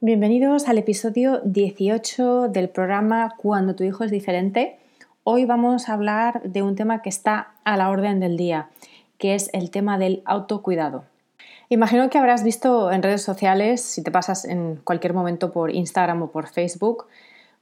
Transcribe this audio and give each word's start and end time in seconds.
Bienvenidos 0.00 0.68
al 0.68 0.78
episodio 0.78 1.40
18 1.44 2.50
del 2.50 2.68
programa 2.68 3.34
Cuando 3.36 3.74
tu 3.74 3.82
hijo 3.82 4.04
es 4.04 4.12
diferente. 4.12 4.78
Hoy 5.24 5.44
vamos 5.44 5.88
a 5.88 5.94
hablar 5.94 6.40
de 6.44 6.62
un 6.62 6.76
tema 6.76 7.02
que 7.02 7.08
está 7.08 7.54
a 7.64 7.76
la 7.76 7.90
orden 7.90 8.20
del 8.20 8.36
día, 8.36 8.68
que 9.18 9.34
es 9.34 9.50
el 9.52 9.72
tema 9.72 9.98
del 9.98 10.22
autocuidado. 10.24 11.02
Imagino 11.68 12.10
que 12.10 12.18
habrás 12.18 12.44
visto 12.44 12.92
en 12.92 13.02
redes 13.02 13.22
sociales, 13.22 13.82
si 13.82 14.04
te 14.04 14.12
pasas 14.12 14.44
en 14.44 14.76
cualquier 14.76 15.14
momento 15.14 15.50
por 15.50 15.74
Instagram 15.74 16.22
o 16.22 16.30
por 16.30 16.46
Facebook, 16.46 17.06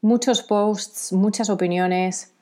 muchos 0.02 0.42
posts, 0.42 1.14
muchas 1.14 1.48
opiniones, 1.48 2.34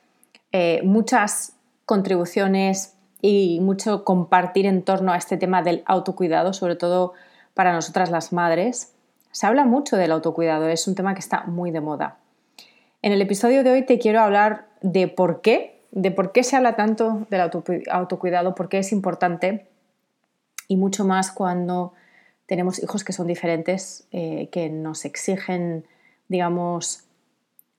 eh, 0.51 0.81
muchas 0.83 1.53
contribuciones 1.85 2.95
y 3.21 3.61
mucho 3.61 4.03
compartir 4.03 4.65
en 4.65 4.83
torno 4.83 5.13
a 5.13 5.17
este 5.17 5.37
tema 5.37 5.63
del 5.63 5.83
autocuidado, 5.85 6.51
sobre 6.51 6.75
todo 6.75 7.13
para 7.53 7.71
nosotras 7.71 8.11
las 8.11 8.33
madres. 8.33 8.91
Se 9.35 9.45
habla 9.45 9.65
mucho 9.65 9.97
del 9.97 10.13
autocuidado, 10.13 10.69
es 10.69 10.87
un 10.87 10.95
tema 10.95 11.13
que 11.13 11.19
está 11.19 11.43
muy 11.43 11.69
de 11.69 11.81
moda. 11.81 12.19
En 13.01 13.11
el 13.11 13.21
episodio 13.21 13.65
de 13.65 13.71
hoy 13.71 13.81
te 13.81 13.99
quiero 13.99 14.21
hablar 14.21 14.69
de 14.79 15.09
por 15.09 15.41
qué, 15.41 15.81
de 15.91 16.09
por 16.09 16.31
qué 16.31 16.41
se 16.41 16.55
habla 16.55 16.77
tanto 16.77 17.27
del 17.29 17.41
autocuidado, 17.41 18.55
por 18.55 18.69
qué 18.69 18.77
es 18.77 18.93
importante 18.93 19.65
y 20.69 20.77
mucho 20.77 21.03
más 21.03 21.33
cuando 21.33 21.91
tenemos 22.45 22.81
hijos 22.81 23.03
que 23.03 23.11
son 23.11 23.27
diferentes, 23.27 24.07
eh, 24.13 24.47
que 24.53 24.69
nos 24.69 25.03
exigen, 25.03 25.85
digamos, 26.29 27.03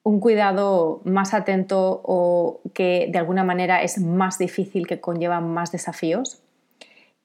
un 0.03 0.21
cuidado 0.21 1.01
más 1.05 1.33
atento 1.33 2.03
o 2.05 2.61
que 2.75 3.09
de 3.11 3.19
alguna 3.19 3.45
manera 3.45 3.83
es 3.83 3.97
más 3.97 4.37
difícil, 4.37 4.87
que 4.87 5.01
conlleva 5.01 5.41
más 5.41 5.73
desafíos. 5.73 6.43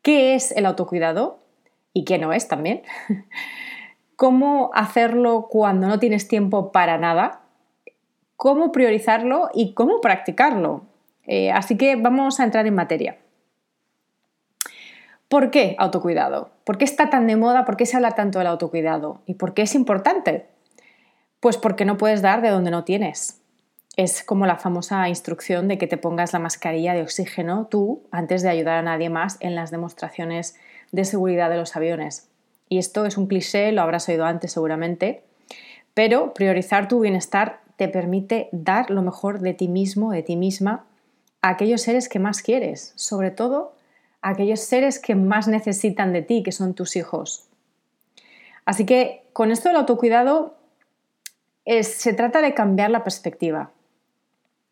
¿Qué 0.02 0.36
es 0.36 0.54
el 0.54 0.68
autocuidado? 0.68 1.40
¿Y 1.92 2.06
qué 2.06 2.18
no 2.18 2.32
es 2.32 2.48
también? 2.48 2.84
¿Cómo 4.22 4.70
hacerlo 4.76 5.48
cuando 5.50 5.88
no 5.88 5.98
tienes 5.98 6.28
tiempo 6.28 6.72
para 6.72 7.00
nada? 7.00 7.42
¿Cómo 8.36 8.72
priorizarlo 8.72 9.50
y 9.52 9.74
cómo 9.74 10.00
practicarlo? 10.00 10.84
Eh, 11.26 11.50
así 11.50 11.76
que 11.76 11.96
vamos 11.96 12.40
a 12.40 12.44
entrar 12.44 12.68
en 12.68 12.76
materia. 12.76 13.18
¿Por 15.28 15.50
qué 15.50 15.76
autocuidado? 15.80 16.52
¿Por 16.66 16.78
qué 16.78 16.86
está 16.86 17.10
tan 17.10 17.26
de 17.26 17.36
moda? 17.36 17.66
¿Por 17.66 17.78
qué 17.78 17.88
se 17.88 17.96
habla 17.96 18.12
tanto 18.12 18.38
del 18.38 18.50
autocuidado? 18.50 19.24
¿Y 19.26 19.34
por 19.34 19.56
qué 19.56 19.64
es 19.64 19.74
importante? 19.74 20.46
Pues 21.40 21.58
porque 21.58 21.86
no 21.86 21.98
puedes 21.98 22.22
dar 22.22 22.44
de 22.44 22.50
donde 22.50 22.70
no 22.70 22.84
tienes. 22.84 23.42
Es 23.98 24.24
como 24.24 24.46
la 24.46 24.58
famosa 24.58 25.10
instrucción 25.10 25.68
de 25.68 25.80
que 25.80 25.88
te 25.88 25.98
pongas 25.98 26.32
la 26.32 26.38
mascarilla 26.38 26.94
de 26.94 27.02
oxígeno 27.02 27.66
tú 27.72 28.04
antes 28.12 28.44
de 28.44 28.50
ayudar 28.50 28.78
a 28.78 28.84
nadie 28.84 29.10
más 29.10 29.38
en 29.40 29.56
las 29.56 29.72
demostraciones 29.72 30.60
de 30.92 31.06
seguridad 31.06 31.50
de 31.50 31.58
los 31.58 31.76
aviones. 31.76 32.31
Y 32.72 32.78
esto 32.78 33.06
es 33.06 33.18
un 33.18 33.28
cliché, 33.28 33.74
lo 33.74 33.82
habrás 33.82 34.08
oído 34.08 34.24
antes 34.24 34.54
seguramente, 34.54 35.26
pero 35.94 36.34
priorizar 36.34 36.88
tu 36.88 37.02
bienestar 37.02 37.60
te 37.76 37.90
permite 37.90 38.48
dar 38.54 38.90
lo 38.90 39.02
mejor 39.02 39.42
de 39.42 39.54
ti 39.54 39.68
mismo, 39.68 40.12
de 40.12 40.24
ti 40.24 40.38
misma, 40.38 40.86
a 41.42 41.50
aquellos 41.50 41.82
seres 41.82 42.08
que 42.08 42.20
más 42.20 42.42
quieres, 42.42 42.94
sobre 42.96 43.30
todo 43.30 43.74
a 44.22 44.30
aquellos 44.30 44.62
seres 44.62 45.00
que 45.00 45.16
más 45.16 45.50
necesitan 45.50 46.14
de 46.14 46.22
ti, 46.22 46.44
que 46.44 46.54
son 46.54 46.74
tus 46.74 46.96
hijos. 46.96 47.50
Así 48.64 48.86
que 48.86 49.26
con 49.34 49.52
esto 49.52 49.68
del 49.68 49.76
autocuidado 49.76 50.56
se 51.66 52.14
trata 52.14 52.40
de 52.40 52.54
cambiar 52.54 52.90
la 52.90 53.04
perspectiva. 53.04 53.72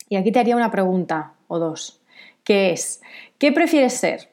Y 0.07 0.15
aquí 0.15 0.31
te 0.31 0.39
haría 0.39 0.55
una 0.55 0.71
pregunta 0.71 1.33
o 1.49 1.59
dos, 1.59 1.99
que 2.45 2.71
es, 2.71 3.01
¿qué 3.39 3.51
prefieres 3.51 3.95
ser? 3.95 4.29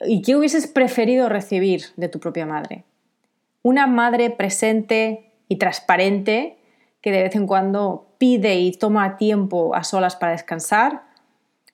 ¿Y 0.00 0.22
qué 0.22 0.36
hubieses 0.36 0.66
preferido 0.66 1.28
recibir 1.28 1.86
de 1.96 2.08
tu 2.08 2.20
propia 2.20 2.46
madre? 2.46 2.84
Una 3.62 3.86
madre 3.86 4.30
presente 4.30 5.32
y 5.48 5.56
transparente 5.56 6.58
que 7.00 7.10
de 7.10 7.22
vez 7.22 7.34
en 7.34 7.46
cuando 7.46 8.06
pide 8.18 8.56
y 8.56 8.72
toma 8.72 9.16
tiempo 9.16 9.74
a 9.74 9.84
solas 9.84 10.16
para 10.16 10.32
descansar, 10.32 11.02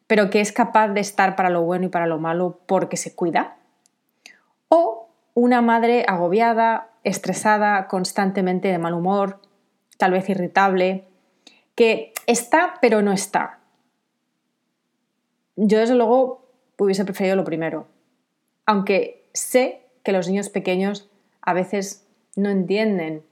pero 0.07 0.31
que 0.31 0.41
es 0.41 0.53
capaz 0.53 0.89
de 0.89 1.01
estar 1.01 1.37
para 1.37 1.51
lo 1.51 1.63
bueno 1.63 1.87
y 1.87 1.89
para 1.89 2.07
lo 2.07 2.19
malo 2.19 2.61
porque 2.67 2.97
se 2.97 3.15
cuida. 3.15 3.57
O 4.69 5.09
una 5.35 5.61
madre 5.61 6.05
agobiada, 6.07 6.91
estresada, 7.03 7.89
constantemente 7.89 8.69
de 8.69 8.79
mal 8.79 8.95
humor, 8.95 9.41
tal 9.99 10.13
vez 10.13 10.29
irritable, 10.29 11.05
que 11.75 12.13
está 12.27 12.75
pero 12.81 13.03
no 13.03 13.13
está. 13.13 13.59
Yo 15.57 15.79
desde 15.79 15.95
luego 15.95 16.49
hubiese 16.79 17.05
preferido 17.05 17.37
lo 17.37 17.45
primero, 17.45 17.87
aunque 18.67 19.25
sé 19.33 19.83
que 20.03 20.13
los 20.13 20.29
niños 20.29 20.49
pequeños 20.49 21.09
a 21.43 21.53
veces 21.53 22.07
no 22.37 22.51
entienden 22.51 23.23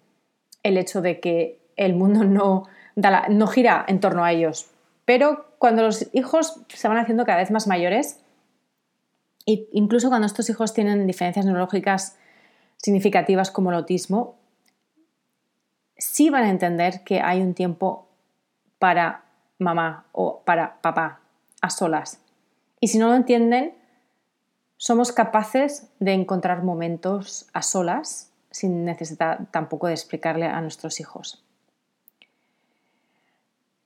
el 0.62 0.76
hecho 0.78 1.00
de 1.00 1.20
que 1.20 1.60
el 1.76 1.94
mundo 1.94 2.24
no, 2.24 2.68
no 2.96 3.46
gira 3.46 3.84
en 3.88 4.00
torno 4.00 4.24
a 4.24 4.32
ellos. 4.32 4.70
Pero 5.04 5.46
cuando 5.58 5.82
los 5.82 6.08
hijos 6.12 6.60
se 6.68 6.88
van 6.88 6.98
haciendo 6.98 7.24
cada 7.24 7.38
vez 7.38 7.50
más 7.50 7.66
mayores, 7.66 8.20
e 9.46 9.68
incluso 9.72 10.08
cuando 10.08 10.26
estos 10.26 10.48
hijos 10.50 10.72
tienen 10.72 11.06
diferencias 11.06 11.44
neurológicas 11.44 12.16
significativas 12.76 13.50
como 13.50 13.70
el 13.70 13.76
autismo, 13.76 14.36
sí 15.96 16.30
van 16.30 16.44
a 16.44 16.50
entender 16.50 17.02
que 17.04 17.20
hay 17.20 17.40
un 17.40 17.54
tiempo 17.54 18.08
para 18.78 19.24
mamá 19.58 20.06
o 20.12 20.42
para 20.44 20.80
papá 20.80 21.20
a 21.60 21.70
solas. 21.70 22.20
Y 22.80 22.88
si 22.88 22.98
no 22.98 23.08
lo 23.08 23.14
entienden, 23.14 23.74
somos 24.82 25.12
capaces 25.12 25.86
de 26.00 26.12
encontrar 26.12 26.64
momentos 26.64 27.46
a 27.52 27.62
solas 27.62 28.32
sin 28.50 28.84
necesidad 28.84 29.38
tampoco 29.52 29.86
de 29.86 29.92
explicarle 29.92 30.46
a 30.46 30.60
nuestros 30.60 30.98
hijos. 30.98 31.40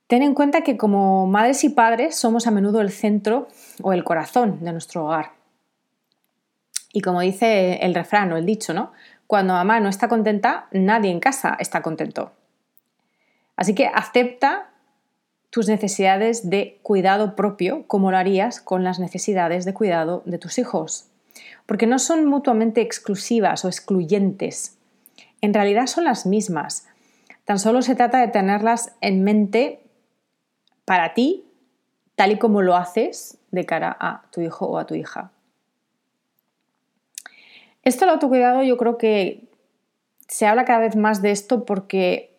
Ten 0.07 0.23
en 0.23 0.33
cuenta 0.33 0.61
que 0.61 0.75
como 0.75 1.27
madres 1.27 1.63
y 1.63 1.69
padres 1.69 2.15
somos 2.15 2.47
a 2.47 2.51
menudo 2.51 2.81
el 2.81 2.89
centro 2.89 3.47
o 3.83 3.93
el 3.93 4.03
corazón 4.03 4.63
de 4.63 4.71
nuestro 4.71 5.05
hogar. 5.05 5.33
Y 6.91 7.01
como 7.01 7.21
dice 7.21 7.75
el 7.85 7.93
refrán 7.93 8.33
o 8.33 8.37
el 8.37 8.47
dicho, 8.47 8.73
¿no? 8.73 8.91
Cuando 9.27 9.53
mamá 9.53 9.79
no 9.79 9.89
está 9.89 10.07
contenta, 10.07 10.65
nadie 10.71 11.11
en 11.11 11.19
casa 11.19 11.57
está 11.59 11.83
contento. 11.83 12.31
Así 13.55 13.75
que 13.75 13.85
acepta 13.85 14.71
tus 15.49 15.67
necesidades 15.67 16.49
de 16.49 16.79
cuidado 16.83 17.35
propio 17.35 17.85
como 17.87 18.11
lo 18.11 18.17
harías 18.17 18.61
con 18.61 18.83
las 18.83 18.99
necesidades 18.99 19.65
de 19.65 19.73
cuidado 19.73 20.23
de 20.25 20.37
tus 20.37 20.57
hijos. 20.57 21.09
Porque 21.65 21.87
no 21.87 21.99
son 21.99 22.25
mutuamente 22.25 22.81
exclusivas 22.81 23.63
o 23.65 23.67
excluyentes. 23.67 24.77
En 25.41 25.53
realidad 25.53 25.87
son 25.87 26.03
las 26.03 26.25
mismas. 26.25 26.87
Tan 27.45 27.59
solo 27.59 27.81
se 27.81 27.95
trata 27.95 28.19
de 28.19 28.27
tenerlas 28.27 28.93
en 29.01 29.23
mente 29.23 29.81
para 30.85 31.13
ti, 31.13 31.45
tal 32.15 32.31
y 32.31 32.37
como 32.37 32.61
lo 32.61 32.75
haces 32.75 33.37
de 33.51 33.65
cara 33.65 33.95
a 33.99 34.23
tu 34.31 34.41
hijo 34.41 34.65
o 34.65 34.77
a 34.77 34.85
tu 34.85 34.95
hija. 34.95 35.31
Esto 37.83 38.05
del 38.05 38.15
autocuidado 38.15 38.63
yo 38.63 38.75
creo 38.75 38.97
que 38.97 39.47
se 40.27 40.45
habla 40.45 40.65
cada 40.65 40.79
vez 40.79 40.95
más 40.95 41.21
de 41.21 41.31
esto 41.31 41.63
porque 41.63 42.36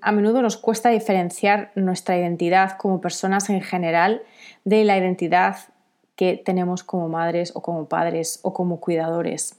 a 0.00 0.12
menudo 0.12 0.42
nos 0.42 0.56
cuesta 0.56 0.90
diferenciar 0.90 1.72
nuestra 1.74 2.16
identidad 2.16 2.76
como 2.78 3.00
personas 3.00 3.50
en 3.50 3.60
general 3.60 4.22
de 4.64 4.84
la 4.84 4.96
identidad 4.96 5.56
que 6.14 6.36
tenemos 6.36 6.84
como 6.84 7.08
madres 7.08 7.52
o 7.54 7.62
como 7.62 7.88
padres 7.88 8.38
o 8.42 8.54
como 8.54 8.80
cuidadores. 8.80 9.56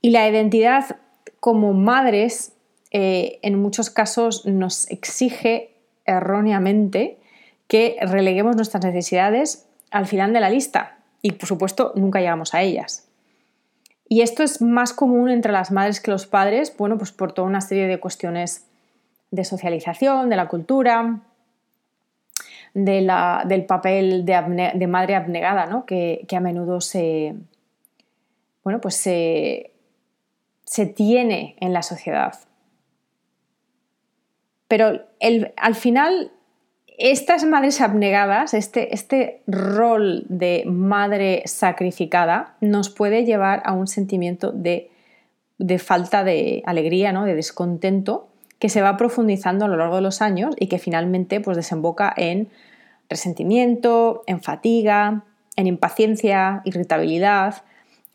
Y 0.00 0.10
la 0.10 0.28
identidad 0.28 0.96
como 1.40 1.72
madres 1.72 2.52
eh, 2.92 3.38
en 3.42 3.60
muchos 3.60 3.90
casos 3.90 4.46
nos 4.46 4.88
exige 4.90 5.76
erróneamente 6.06 7.18
que 7.66 7.96
releguemos 8.00 8.56
nuestras 8.56 8.84
necesidades 8.84 9.66
al 9.90 10.06
final 10.06 10.32
de 10.32 10.40
la 10.40 10.50
lista 10.50 10.98
y 11.20 11.32
por 11.32 11.46
supuesto 11.48 11.92
nunca 11.96 12.20
llegamos 12.20 12.54
a 12.54 12.62
ellas. 12.62 13.06
Y 14.08 14.22
esto 14.22 14.42
es 14.42 14.60
más 14.60 14.92
común 14.92 15.30
entre 15.30 15.52
las 15.52 15.70
madres 15.70 16.00
que 16.00 16.10
los 16.10 16.26
padres, 16.26 16.76
bueno, 16.76 16.98
pues 16.98 17.12
por 17.12 17.32
toda 17.32 17.46
una 17.46 17.60
serie 17.60 17.86
de 17.86 18.00
cuestiones 18.00 18.66
de 19.30 19.44
socialización, 19.44 20.28
de 20.28 20.36
la 20.36 20.48
cultura, 20.48 21.20
del 22.74 23.64
papel 23.66 24.24
de, 24.24 24.86
madre 24.86 25.16
abnegada, 25.16 25.66
¿no? 25.66 25.86
que, 25.86 26.26
a 26.30 26.40
menudo 26.40 26.80
se, 26.80 27.34
bueno, 28.62 28.80
pues 28.80 28.96
se, 28.96 29.72
se 30.64 30.86
tiene 30.86 31.56
en 31.60 31.72
la 31.72 31.82
sociedad. 31.82 32.34
Pero 34.68 35.02
al 35.56 35.74
final, 35.74 36.30
estas 36.96 37.44
madres 37.44 37.80
abnegadas, 37.80 38.54
este, 38.54 38.94
este 38.94 39.42
rol 39.48 40.24
de 40.28 40.62
madre 40.66 41.42
sacrificada, 41.46 42.54
nos 42.60 42.88
puede 42.88 43.24
llevar 43.24 43.62
a 43.64 43.72
un 43.72 43.88
sentimiento 43.88 44.52
de, 44.52 44.90
falta 45.78 46.22
de 46.22 46.62
alegría, 46.66 47.10
¿no? 47.10 47.24
de 47.24 47.34
descontento, 47.34 48.29
que 48.60 48.68
se 48.68 48.82
va 48.82 48.96
profundizando 48.96 49.64
a 49.64 49.68
lo 49.68 49.76
largo 49.76 49.96
de 49.96 50.02
los 50.02 50.22
años 50.22 50.54
y 50.58 50.68
que 50.68 50.78
finalmente 50.78 51.40
pues, 51.40 51.56
desemboca 51.56 52.12
en 52.16 52.50
resentimiento, 53.08 54.22
en 54.26 54.40
fatiga, 54.42 55.24
en 55.56 55.66
impaciencia, 55.66 56.60
irritabilidad 56.64 57.64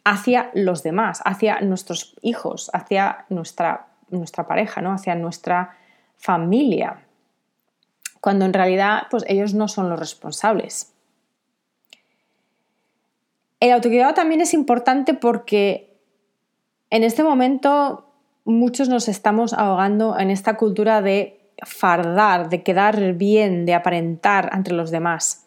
hacia 0.06 0.52
los 0.54 0.84
demás, 0.84 1.22
hacia 1.26 1.60
nuestros 1.62 2.16
hijos, 2.22 2.70
hacia 2.74 3.26
nuestra, 3.30 3.88
nuestra 4.10 4.48
pareja, 4.48 4.82
¿no? 4.82 4.94
hacia 4.94 5.16
nuestra 5.16 5.76
familia, 6.18 7.04
cuando 8.22 8.46
en 8.46 8.54
realidad 8.54 9.08
pues, 9.10 9.26
ellos 9.28 9.56
no 9.56 9.68
son 9.68 9.90
los 9.90 10.00
responsables. 10.00 10.94
El 13.60 13.72
autocuidado 13.72 14.14
también 14.14 14.42
es 14.42 14.54
importante 14.54 15.16
porque 15.16 15.98
en 16.92 17.04
este 17.04 17.24
momento 17.24 18.05
muchos 18.46 18.88
nos 18.88 19.08
estamos 19.08 19.54
ahogando 19.54 20.18
en 20.18 20.30
esta 20.30 20.56
cultura 20.56 21.02
de 21.02 21.40
fardar, 21.64 22.50
de 22.50 22.64
quedar 22.64 23.14
bien, 23.14 23.66
de 23.66 23.74
aparentar 23.74 24.52
entre 24.54 24.74
los 24.74 24.92
demás. 24.92 25.46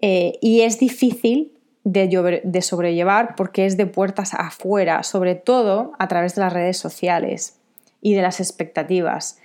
Eh, 0.00 0.38
y 0.40 0.62
es 0.62 0.78
difícil 0.78 1.52
de, 1.84 2.62
sobrellevar 2.62 3.34
porque 3.36 3.66
es 3.66 3.76
de 3.76 3.86
puertas 3.86 4.34
afuera, 4.34 5.02
sobre 5.02 5.34
todo 5.34 5.92
a 5.98 6.08
través 6.08 6.34
de 6.34 6.42
las 6.42 6.52
redes 6.52 6.78
sociales 6.78 7.58
y 8.00 8.14
de 8.14 8.22
las 8.22 8.40
expectativas. 8.40 9.38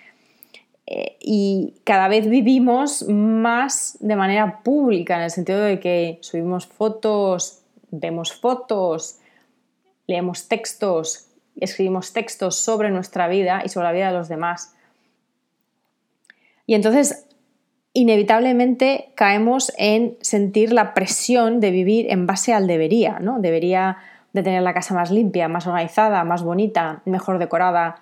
Eh, 0.88 1.18
y 1.20 1.74
cada 1.84 2.08
vez 2.08 2.30
vivimos 2.30 3.08
más 3.08 3.98
de 4.00 4.16
manera 4.16 4.62
pública, 4.62 5.16
en 5.16 5.24
el 5.24 5.32
sentido 5.32 5.62
de 5.62 5.80
que 5.80 6.20
subimos 6.22 6.68
fotos, 6.68 7.62
vemos 7.90 8.34
fotos, 8.34 9.18
leemos 10.06 10.48
textos, 10.48 11.25
escribimos 11.64 12.14
textos 12.14 12.58
sobre 12.58 12.92
nuestra 12.92 13.28
vida 13.28 13.62
y 13.64 13.70
sobre 13.70 13.86
la 13.86 13.92
vida 13.94 14.08
de 14.08 14.18
los 14.18 14.28
demás. 14.28 14.76
Y 16.66 16.76
entonces, 16.76 17.28
inevitablemente 17.94 19.12
caemos 19.16 19.72
en 19.78 20.18
sentir 20.22 20.74
la 20.74 20.94
presión 20.94 21.60
de 21.60 21.72
vivir 21.72 22.12
en 22.12 22.26
base 22.26 22.54
al 22.54 22.68
debería, 22.68 23.20
¿no? 23.20 23.40
Debería 23.40 23.98
de 24.34 24.44
tener 24.44 24.62
la 24.64 24.74
casa 24.74 24.94
más 24.94 25.12
limpia, 25.12 25.48
más 25.48 25.66
organizada, 25.66 26.24
más 26.26 26.44
bonita, 26.44 27.02
mejor 27.06 27.40
decorada, 27.40 28.02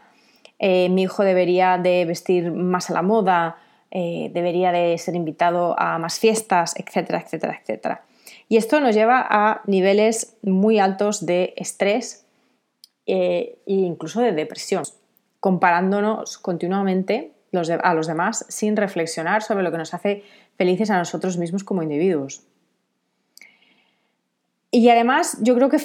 eh, 0.66 0.90
mi 0.90 1.04
hijo 1.04 1.24
debería 1.24 1.78
de 1.78 2.06
vestir 2.06 2.52
más 2.52 2.90
a 2.90 2.94
la 2.94 3.02
moda, 3.02 3.58
eh, 3.92 4.32
debería 4.34 4.72
de 4.72 4.98
ser 4.98 5.14
invitado 5.14 5.80
a 5.80 6.00
más 6.00 6.20
fiestas, 6.20 6.74
etcétera, 6.78 7.20
etcétera, 7.20 7.60
etcétera. 7.62 8.02
Y 8.50 8.58
esto 8.58 8.80
nos 8.80 8.96
lleva 8.96 9.26
a 9.30 9.62
niveles 9.68 10.38
muy 10.42 10.80
altos 10.80 11.26
de 11.26 11.54
estrés 11.58 12.23
eh, 13.06 13.58
e 13.66 13.74
incluso 13.74 14.22
de 14.22 14.32
depresión, 14.32 14.84
comparándonos 15.40 16.38
continuamente 16.38 17.34
a 17.84 17.94
los 17.94 18.08
demás 18.08 18.46
sin 18.50 18.76
reflexionar 18.76 19.44
sobre 19.44 19.64
lo 19.64 19.72
que 19.72 19.78
nos 19.78 19.94
hace 19.94 20.24
felices 20.58 20.90
a 20.90 20.98
nosotros 20.98 21.38
mismos 21.38 21.64
como 21.64 21.84
individuos. 21.84 22.44
Y 24.76 24.90
además, 24.90 25.38
yo 25.42 25.54
creo 25.54 25.70
que 25.70 25.78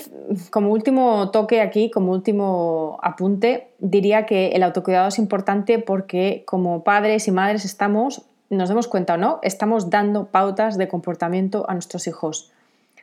como 0.50 0.70
último 0.70 1.30
toque 1.30 1.60
aquí, 1.60 1.90
como 1.90 2.12
último 2.12 2.98
apunte, 3.02 3.68
diría 3.78 4.24
que 4.24 4.52
el 4.52 4.62
autocuidado 4.62 5.08
es 5.08 5.18
importante 5.18 5.78
porque 5.78 6.42
como 6.46 6.84
padres 6.84 7.28
y 7.28 7.30
madres 7.30 7.66
estamos, 7.66 8.22
nos 8.48 8.70
demos 8.70 8.88
cuenta 8.88 9.14
o 9.14 9.16
no, 9.18 9.40
estamos 9.42 9.90
dando 9.90 10.28
pautas 10.28 10.78
de 10.78 10.88
comportamiento 10.88 11.68
a 11.68 11.74
nuestros 11.74 12.06
hijos. 12.06 12.50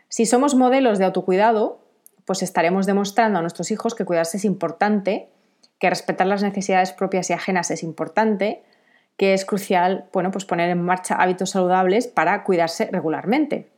Si 0.10 0.26
somos 0.26 0.56
modelos 0.56 0.98
de 0.98 1.06
autocuidado, 1.06 1.78
pues 2.26 2.44
estaremos 2.44 2.86
demostrando 2.86 3.40
a 3.40 3.42
nuestros 3.42 3.72
hijos 3.72 3.96
que 3.96 4.06
cuidarse 4.06 4.38
es 4.38 4.46
importante, 4.46 5.30
que 5.80 5.90
respetar 5.90 6.28
las 6.28 6.44
necesidades 6.44 6.92
propias 6.92 7.30
y 7.30 7.34
ajenas 7.34 7.72
es 7.72 7.84
importante, 7.84 8.64
que 9.18 9.34
es 9.34 9.46
crucial, 9.46 10.06
bueno, 10.12 10.32
pues 10.32 10.46
poner 10.46 10.70
en 10.70 10.82
marcha 10.82 11.16
hábitos 11.16 11.52
saludables 11.52 12.08
para 12.08 12.44
cuidarse 12.44 12.90
regularmente. 12.92 13.70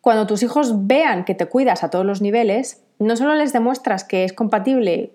Cuando 0.00 0.26
tus 0.26 0.42
hijos 0.42 0.86
vean 0.86 1.24
que 1.24 1.34
te 1.34 1.46
cuidas 1.46 1.84
a 1.84 1.90
todos 1.90 2.04
los 2.04 2.22
niveles, 2.22 2.82
no 2.98 3.16
solo 3.16 3.34
les 3.34 3.52
demuestras 3.52 4.04
que 4.04 4.24
es 4.24 4.32
compatible 4.32 5.12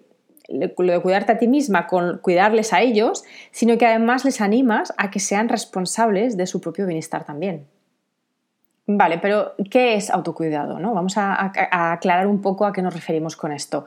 lo 0.47 0.93
de 0.93 1.01
cuidarte 1.01 1.33
a 1.33 1.37
ti 1.37 1.47
misma 1.47 1.87
con 1.87 2.19
cuidarles 2.19 2.71
a 2.71 2.81
ellos, 2.81 3.23
sino 3.51 3.77
que 3.77 3.85
además 3.85 4.23
les 4.23 4.39
animas 4.39 4.93
a 4.97 5.11
que 5.11 5.19
sean 5.19 5.49
responsables 5.49 6.37
de 6.37 6.47
su 6.47 6.61
propio 6.61 6.85
bienestar 6.85 7.25
también. 7.25 7.65
Vale, 8.87 9.19
pero 9.19 9.53
¿qué 9.69 9.95
es 9.95 10.09
autocuidado? 10.09 10.79
¿no? 10.79 10.93
Vamos 10.93 11.17
a, 11.17 11.51
aclarar 11.91 12.27
un 12.27 12.41
poco 12.41 12.65
a 12.65 12.73
qué 12.73 12.81
nos 12.81 12.93
referimos 12.93 13.35
con 13.35 13.51
esto. 13.51 13.85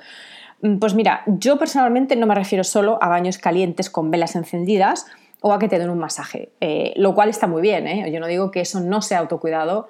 Mm, 0.61 0.79
pues 0.79 0.95
mira, 0.95 1.23
yo 1.27 1.59
personalmente 1.59 2.17
no 2.17 2.27
me 2.27 2.35
refiero 2.35 2.65
solo 2.65 2.99
a 3.03 3.09
baños 3.09 3.39
calientes 3.39 3.91
con 3.91 4.11
velas 4.11 4.37
encendidas 4.37 5.07
o 5.41 5.53
a 5.53 5.59
que 5.59 5.69
te 5.69 5.79
den 5.79 5.89
un 5.89 5.99
masaje, 5.99 6.53
eh, 6.61 6.93
lo 6.97 7.15
cual 7.15 7.31
está 7.31 7.47
muy 7.47 7.63
bien, 7.63 7.87
¿eh? 7.87 8.13
yo 8.13 8.21
no 8.21 8.27
digo 8.27 8.51
que 8.51 8.61
eso 8.61 8.79
no 8.81 9.01
sea 9.01 9.21
autocuidado, 9.21 9.89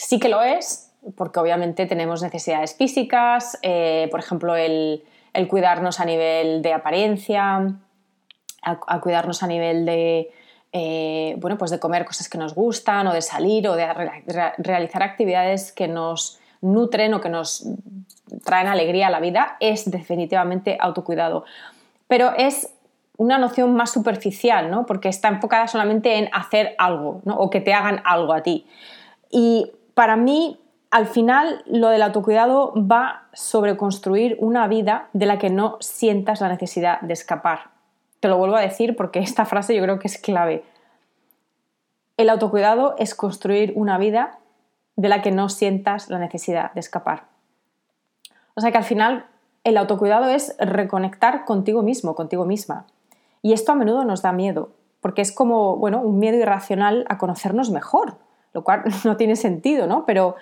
Sí 0.00 0.18
que 0.18 0.30
lo 0.30 0.42
es, 0.42 0.94
porque 1.14 1.40
obviamente 1.40 1.84
tenemos 1.84 2.22
necesidades 2.22 2.74
físicas, 2.74 3.58
eh, 3.60 4.08
por 4.10 4.20
ejemplo, 4.20 4.56
el, 4.56 5.04
cuidarnos 5.46 6.00
a 6.00 6.06
nivel 6.06 6.62
de 6.62 6.72
apariencia, 6.72 7.74
a, 8.62 9.00
cuidarnos 9.02 9.42
a 9.42 9.46
nivel 9.46 9.84
de, 9.84 10.30
eh, 10.72 11.34
bueno, 11.38 11.58
pues 11.58 11.70
de 11.70 11.80
comer 11.80 12.04
cosas 12.04 12.28
que 12.28 12.38
nos 12.38 12.54
gustan 12.54 13.06
o 13.06 13.12
de 13.12 13.22
salir 13.22 13.68
o 13.68 13.74
de 13.74 13.86
realizar 14.58 15.02
actividades 15.02 15.72
que 15.72 15.88
nos 15.88 16.38
nutren 16.60 17.14
o 17.14 17.20
que 17.20 17.28
nos 17.28 17.66
traen 18.44 18.68
alegría 18.68 19.08
a 19.08 19.10
la 19.10 19.20
vida, 19.20 19.56
es 19.60 19.90
definitivamente 19.90 20.76
autocuidado. 20.80 21.44
Pero 22.06 22.32
es 22.36 22.72
una 23.16 23.38
noción 23.38 23.74
más 23.74 23.90
superficial, 23.90 24.70
¿no? 24.70 24.86
Porque 24.86 25.08
está 25.08 25.28
enfocada 25.28 25.66
solamente 25.66 26.16
en 26.16 26.28
hacer 26.32 26.74
algo. 26.78 27.20
O 27.26 27.50
que 27.50 27.60
te 27.60 27.74
hagan 27.74 28.00
algo 28.04 28.32
a 28.32 28.42
ti. 28.42 28.66
Y 29.30 29.72
para 29.94 30.16
mí, 30.16 30.58
al 30.90 31.06
final, 31.06 31.62
lo 31.66 31.88
del 31.88 32.02
autocuidado 32.02 32.72
va 32.76 33.28
sobre 33.32 33.76
construir 33.76 34.36
una 34.40 34.66
vida 34.68 35.08
de 35.12 35.26
la 35.26 35.38
que 35.38 35.50
no 35.50 35.76
sientas 35.80 36.40
la 36.40 36.48
necesidad 36.48 37.00
de 37.00 37.12
escapar. 37.12 37.79
Te 38.20 38.28
lo 38.28 38.36
vuelvo 38.36 38.56
a 38.56 38.60
decir 38.60 38.96
porque 38.96 39.18
esta 39.20 39.44
frase 39.44 39.74
yo 39.74 39.82
creo 39.82 39.98
que 39.98 40.08
es 40.08 40.18
clave. 40.18 40.64
El 42.16 42.28
autocuidado 42.28 42.94
es 42.98 43.14
construir 43.14 43.72
una 43.76 43.98
vida 43.98 44.38
de 44.96 45.08
la 45.08 45.22
que 45.22 45.30
no 45.30 45.48
sientas 45.48 46.10
la 46.10 46.18
necesidad 46.18 46.72
de 46.74 46.80
escapar. 46.80 47.24
O 48.54 48.60
sea 48.60 48.70
que 48.70 48.78
al 48.78 48.84
final 48.84 49.24
el 49.64 49.76
autocuidado 49.76 50.28
es 50.28 50.54
reconectar 50.58 51.44
contigo 51.44 51.82
mismo, 51.82 52.14
contigo 52.14 52.44
misma. 52.44 52.86
Y 53.42 53.54
esto 53.54 53.72
a 53.72 53.74
menudo 53.74 54.04
nos 54.04 54.20
da 54.20 54.32
miedo, 54.32 54.70
porque 55.00 55.22
es 55.22 55.32
como, 55.32 55.76
bueno, 55.76 56.00
un 56.00 56.18
miedo 56.18 56.36
irracional 56.36 57.06
a 57.08 57.16
conocernos 57.16 57.70
mejor, 57.70 58.16
lo 58.52 58.64
cual 58.64 58.82
no 59.04 59.16
tiene 59.16 59.36
sentido, 59.36 59.86
¿no? 59.86 60.04
Pero 60.04 60.36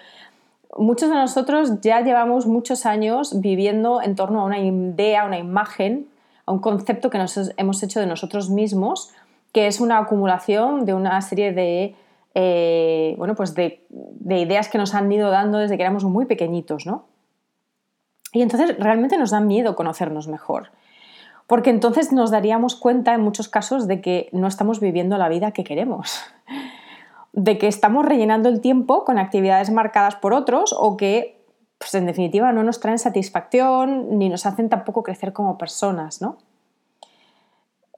muchos 0.76 1.10
de 1.10 1.16
nosotros 1.16 1.80
ya 1.80 2.00
llevamos 2.00 2.46
muchos 2.46 2.86
años 2.86 3.40
viviendo 3.40 4.02
en 4.02 4.16
torno 4.16 4.40
a 4.40 4.44
una 4.44 4.58
idea, 4.58 5.24
una 5.24 5.38
imagen, 5.38 6.08
a 6.48 6.52
un 6.52 6.58
concepto 6.60 7.10
que 7.10 7.18
nos 7.18 7.38
hemos 7.56 7.82
hecho 7.82 8.00
de 8.00 8.06
nosotros 8.06 8.50
mismos, 8.50 9.12
que 9.52 9.66
es 9.66 9.80
una 9.80 9.98
acumulación 9.98 10.84
de 10.84 10.94
una 10.94 11.20
serie 11.20 11.52
de, 11.52 11.94
eh, 12.34 13.14
bueno, 13.18 13.34
pues 13.34 13.54
de, 13.54 13.84
de, 13.90 14.38
ideas 14.38 14.68
que 14.68 14.78
nos 14.78 14.94
han 14.94 15.10
ido 15.12 15.30
dando 15.30 15.58
desde 15.58 15.76
que 15.76 15.82
éramos 15.82 16.04
muy 16.04 16.26
pequeñitos, 16.26 16.86
¿no? 16.86 17.04
Y 18.32 18.42
entonces 18.42 18.76
realmente 18.78 19.16
nos 19.18 19.30
da 19.30 19.40
miedo 19.40 19.76
conocernos 19.76 20.28
mejor, 20.28 20.70
porque 21.46 21.70
entonces 21.70 22.12
nos 22.12 22.30
daríamos 22.30 22.76
cuenta 22.76 23.14
en 23.14 23.20
muchos 23.20 23.48
casos 23.48 23.86
de 23.86 24.00
que 24.00 24.28
no 24.32 24.46
estamos 24.46 24.80
viviendo 24.80 25.16
la 25.18 25.28
vida 25.28 25.52
que 25.52 25.64
queremos 25.64 26.20
de 27.32 27.58
que 27.58 27.68
estamos 27.68 28.04
rellenando 28.04 28.48
el 28.48 28.60
tiempo 28.60 29.04
con 29.04 29.18
actividades 29.18 29.70
marcadas 29.70 30.16
por 30.16 30.32
otros 30.32 30.74
o 30.76 30.96
que, 30.96 31.37
pues 31.78 31.94
en 31.94 32.06
definitiva, 32.06 32.52
no 32.52 32.64
nos 32.64 32.80
traen 32.80 32.98
satisfacción 32.98 34.18
ni 34.18 34.28
nos 34.28 34.46
hacen 34.46 34.68
tampoco 34.68 35.02
crecer 35.02 35.32
como 35.32 35.56
personas, 35.56 36.20
¿no? 36.20 36.38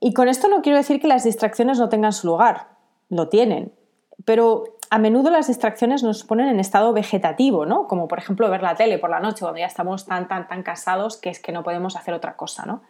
Y 0.01 0.15
con 0.15 0.29
esto 0.29 0.49
no 0.49 0.63
quiero 0.63 0.79
decir 0.79 1.01
que 1.01 1.09
las 1.09 1.25
distracciones 1.25 1.79
no 1.79 1.89
tengan 1.89 2.13
su 2.13 2.27
lugar, 2.27 2.69
lo 3.09 3.29
tienen, 3.29 3.73
pero 4.25 4.65
a 4.91 4.99
menudo 4.99 5.31
las 5.31 5.47
distracciones 5.47 6.03
nos 6.03 6.25
ponen 6.25 6.49
en 6.49 6.61
estado 6.61 6.93
vegetativo, 6.93 7.65
¿no? 7.65 7.87
Como 7.87 8.09
por 8.09 8.19
ejemplo 8.19 8.51
ver 8.51 8.63
la 8.63 8.75
tele 8.75 8.99
por 8.99 9.11
la 9.11 9.21
noche 9.21 9.41
cuando 9.41 9.59
ya 9.59 9.67
estamos 9.67 10.07
tan, 10.07 10.29
tan, 10.29 10.49
tan 10.49 10.63
cansados 10.63 11.17
que 11.17 11.31
es 11.31 11.41
que 11.41 11.53
no 11.53 11.63
podemos 11.63 11.97
hacer 11.97 12.13
otra 12.15 12.37
cosa, 12.37 12.67
¿no? 12.67 12.83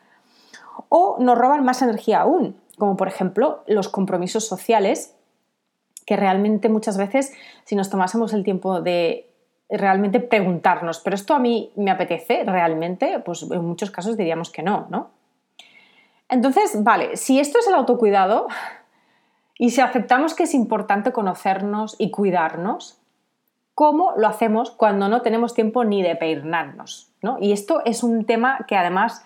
O 0.88 1.16
nos 1.20 1.36
roban 1.36 1.64
más 1.64 1.82
energía 1.82 2.20
aún, 2.20 2.60
como 2.78 2.96
por 2.96 3.08
ejemplo 3.08 3.62
los 3.66 3.88
compromisos 3.88 4.46
sociales 4.46 5.14
que 6.06 6.16
realmente 6.16 6.68
muchas 6.68 6.96
veces 6.96 7.32
si 7.64 7.76
nos 7.76 7.90
tomásemos 7.90 8.32
el 8.32 8.44
tiempo 8.44 8.80
de 8.80 9.29
realmente 9.70 10.20
preguntarnos, 10.20 11.00
¿pero 11.00 11.14
esto 11.14 11.34
a 11.34 11.38
mí 11.38 11.70
me 11.76 11.90
apetece 11.90 12.44
realmente? 12.44 13.20
Pues 13.20 13.42
en 13.42 13.64
muchos 13.64 13.90
casos 13.90 14.16
diríamos 14.16 14.50
que 14.50 14.62
no, 14.62 14.86
¿no? 14.90 15.10
Entonces, 16.28 16.82
vale, 16.82 17.16
si 17.16 17.40
esto 17.40 17.58
es 17.58 17.66
el 17.66 17.74
autocuidado 17.74 18.48
y 19.58 19.70
si 19.70 19.80
aceptamos 19.80 20.34
que 20.34 20.44
es 20.44 20.54
importante 20.54 21.12
conocernos 21.12 21.96
y 21.98 22.10
cuidarnos, 22.10 22.98
¿cómo 23.74 24.12
lo 24.16 24.28
hacemos 24.28 24.70
cuando 24.70 25.08
no 25.08 25.22
tenemos 25.22 25.54
tiempo 25.54 25.84
ni 25.84 26.02
de 26.02 26.16
peinarnos? 26.16 27.12
¿no? 27.22 27.38
Y 27.40 27.52
esto 27.52 27.82
es 27.84 28.02
un 28.02 28.24
tema 28.24 28.64
que 28.68 28.76
además 28.76 29.24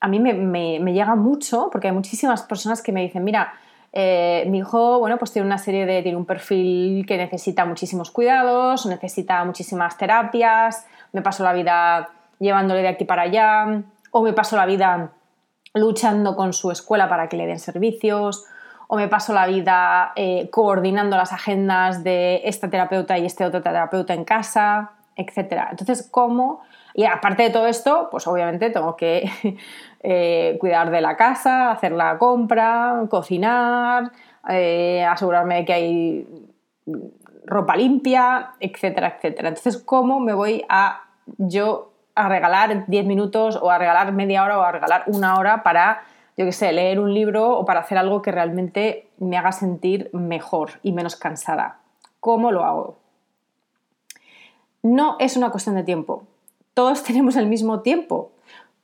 a 0.00 0.08
mí 0.08 0.20
me 0.20 0.92
llega 0.92 1.16
mucho 1.16 1.70
porque 1.72 1.88
hay 1.88 1.94
muchísimas 1.94 2.42
personas 2.42 2.82
que 2.82 2.92
me 2.92 3.02
dicen, 3.02 3.24
mira, 3.24 3.54
eh, 3.92 4.44
mi 4.48 4.58
hijo, 4.58 4.98
bueno, 4.98 5.18
pues 5.18 5.32
tiene 5.32 5.46
una 5.46 5.58
serie 5.58 5.86
de, 5.86 6.02
tiene 6.02 6.16
un 6.16 6.26
perfil 6.26 7.06
que 7.06 7.16
necesita 7.16 7.64
muchísimos 7.64 8.10
cuidados, 8.10 8.86
necesita 8.86 9.44
muchísimas 9.44 9.96
terapias, 9.96 10.86
me 11.12 11.22
paso 11.22 11.42
la 11.42 11.52
vida 11.52 12.10
llevándole 12.38 12.82
de 12.82 12.88
aquí 12.88 13.04
para 13.04 13.22
allá, 13.22 13.82
o 14.10 14.22
me 14.22 14.32
paso 14.32 14.56
la 14.56 14.66
vida 14.66 15.12
luchando 15.74 16.36
con 16.36 16.52
su 16.52 16.70
escuela 16.70 17.08
para 17.08 17.28
que 17.28 17.36
le 17.36 17.46
den 17.46 17.58
servicios, 17.58 18.44
o 18.88 18.96
me 18.96 19.08
paso 19.08 19.32
la 19.32 19.46
vida 19.46 20.12
eh, 20.16 20.48
coordinando 20.50 21.16
las 21.16 21.32
agendas 21.32 22.04
de 22.04 22.42
esta 22.44 22.70
terapeuta 22.70 23.18
y 23.18 23.26
este 23.26 23.44
otro 23.44 23.62
terapeuta 23.62 24.14
en 24.14 24.24
casa, 24.24 24.92
etc. 25.16 25.68
Entonces, 25.70 26.08
¿cómo? 26.10 26.62
Y 26.94 27.04
aparte 27.04 27.44
de 27.44 27.50
todo 27.50 27.66
esto, 27.66 28.08
pues 28.10 28.26
obviamente 28.26 28.70
tengo 28.70 28.96
que 28.96 29.30
Eh, 30.00 30.56
cuidar 30.60 30.90
de 30.90 31.00
la 31.00 31.16
casa, 31.16 31.72
hacer 31.72 31.92
la 31.92 32.18
compra, 32.18 33.04
cocinar, 33.10 34.12
eh, 34.48 35.04
asegurarme 35.04 35.56
de 35.56 35.64
que 35.64 35.72
hay 35.72 36.26
ropa 37.44 37.76
limpia, 37.76 38.52
etcétera, 38.60 39.16
etcétera. 39.16 39.48
Entonces, 39.48 39.78
¿cómo 39.78 40.20
me 40.20 40.34
voy 40.34 40.64
a 40.68 41.02
yo 41.38 41.92
a 42.14 42.28
regalar 42.28 42.86
10 42.86 43.06
minutos 43.06 43.58
o 43.60 43.70
a 43.70 43.78
regalar 43.78 44.12
media 44.12 44.44
hora 44.44 44.58
o 44.58 44.62
a 44.62 44.72
regalar 44.72 45.04
una 45.06 45.36
hora 45.36 45.62
para, 45.62 46.02
yo 46.36 46.44
qué 46.44 46.52
sé, 46.52 46.72
leer 46.72 47.00
un 47.00 47.12
libro 47.12 47.58
o 47.58 47.64
para 47.64 47.80
hacer 47.80 47.98
algo 47.98 48.22
que 48.22 48.32
realmente 48.32 49.08
me 49.18 49.36
haga 49.36 49.52
sentir 49.52 50.10
mejor 50.12 50.72
y 50.82 50.92
menos 50.92 51.16
cansada? 51.16 51.78
¿Cómo 52.20 52.52
lo 52.52 52.64
hago? 52.64 52.98
No 54.82 55.16
es 55.18 55.36
una 55.36 55.50
cuestión 55.50 55.74
de 55.74 55.82
tiempo. 55.82 56.24
Todos 56.74 57.02
tenemos 57.04 57.36
el 57.36 57.46
mismo 57.46 57.80
tiempo. 57.80 58.30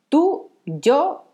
Tú 0.08 0.50
yo, 0.66 1.24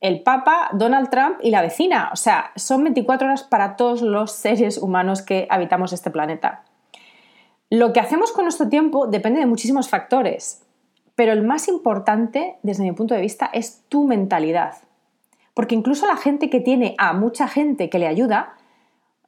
el 0.00 0.22
Papa, 0.22 0.70
Donald 0.72 1.10
Trump 1.10 1.38
y 1.42 1.50
la 1.50 1.62
vecina. 1.62 2.10
O 2.12 2.16
sea, 2.16 2.52
son 2.56 2.84
24 2.84 3.26
horas 3.26 3.42
para 3.42 3.76
todos 3.76 4.02
los 4.02 4.32
seres 4.32 4.78
humanos 4.78 5.22
que 5.22 5.46
habitamos 5.50 5.92
este 5.92 6.10
planeta. 6.10 6.64
Lo 7.70 7.92
que 7.92 8.00
hacemos 8.00 8.32
con 8.32 8.44
nuestro 8.44 8.68
tiempo 8.68 9.06
depende 9.06 9.40
de 9.40 9.46
muchísimos 9.46 9.88
factores, 9.88 10.62
pero 11.14 11.32
el 11.32 11.42
más 11.42 11.68
importante, 11.68 12.56
desde 12.62 12.82
mi 12.82 12.92
punto 12.92 13.14
de 13.14 13.20
vista, 13.20 13.50
es 13.52 13.82
tu 13.88 14.04
mentalidad. 14.04 14.74
Porque 15.54 15.74
incluso 15.74 16.06
la 16.06 16.16
gente 16.16 16.50
que 16.50 16.60
tiene 16.60 16.94
a 16.98 17.12
mucha 17.12 17.48
gente 17.48 17.88
que 17.88 17.98
le 17.98 18.06
ayuda, 18.06 18.56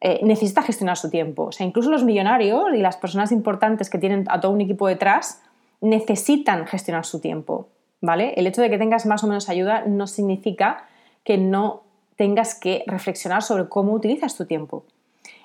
eh, 0.01 0.21
necesita 0.23 0.63
gestionar 0.63 0.97
su 0.99 1.09
tiempo. 1.09 1.45
O 1.45 1.53
sea, 1.53 1.67
incluso 1.67 1.91
los 1.91 2.05
millonarios 2.05 2.67
y 2.75 2.79
las 2.79 2.97
personas 2.97 3.33
importantes 3.33 3.89
que 3.89 3.99
tienen 3.99 4.25
a 4.29 4.41
todo 4.41 4.53
un 4.53 4.61
equipo 4.61 4.87
detrás 4.89 5.41
necesitan 5.81 6.67
gestionar 6.67 7.07
su 7.07 7.21
tiempo. 7.21 7.69
¿Vale? 8.01 8.35
El 8.37 8.47
hecho 8.47 8.63
de 8.63 8.71
que 8.71 8.79
tengas 8.79 9.07
más 9.07 9.25
o 9.25 9.27
menos 9.27 9.49
ayuda 9.49 9.85
no 9.87 10.07
significa 10.07 10.85
que 11.25 11.39
no 11.39 11.83
tengas 12.17 12.55
que 12.59 12.85
reflexionar 12.87 13.43
sobre 13.43 13.69
cómo 13.69 13.93
utilizas 13.93 14.37
tu 14.37 14.47
tiempo. 14.47 14.85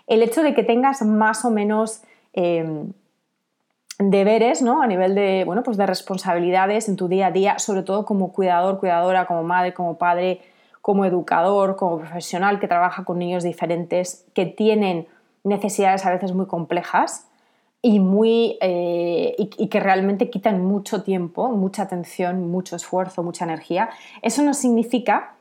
El 0.07 0.23
hecho 0.23 0.43
de 0.43 0.53
que 0.53 0.63
tengas 0.63 1.01
más 1.01 1.45
o 1.45 1.51
menos 1.51 2.01
em, 2.33 2.91
deberes, 3.99 4.61
¿no? 4.61 4.81
A 4.81 4.87
nivel 4.87 5.15
de, 5.15 5.43
bueno, 5.45 5.63
pues 5.63 5.77
de 5.77 5.85
responsabilidades 5.85 6.87
en 6.89 6.95
tu 6.95 7.07
día 7.07 7.27
a 7.27 7.31
día, 7.31 7.59
sobre 7.59 7.83
todo 7.83 8.05
como 8.05 8.31
cuidador, 8.31 8.79
cuidadora, 8.79 9.25
como 9.25 9.43
madre, 9.43 9.73
como 9.73 9.97
padre, 9.97 10.41
como 10.81 11.05
educador, 11.05 11.75
como 11.75 11.99
profesional 11.99 12.59
que 12.59 12.67
trabaja 12.67 13.03
con 13.03 13.19
niños 13.19 13.43
diferentes, 13.43 14.25
que 14.33 14.45
tienen 14.45 15.07
necesidades 15.43 16.05
a 16.05 16.11
veces 16.11 16.33
muy 16.33 16.47
complejas, 16.47 17.27
y, 17.81 17.99
muy, 17.99 18.57
eh, 18.61 19.35
y, 19.37 19.67
que 19.67 19.79
realmente 19.79 20.29
quitan 20.29 20.63
mucho 20.63 21.01
tiempo, 21.03 21.49
mucha 21.49 21.83
atención, 21.83 22.51
mucho 22.51 22.75
esfuerzo, 22.75 23.23
mucha 23.23 23.45
energía, 23.45 23.89
eso 24.21 24.43
no 24.43 24.53
significa 24.53 25.35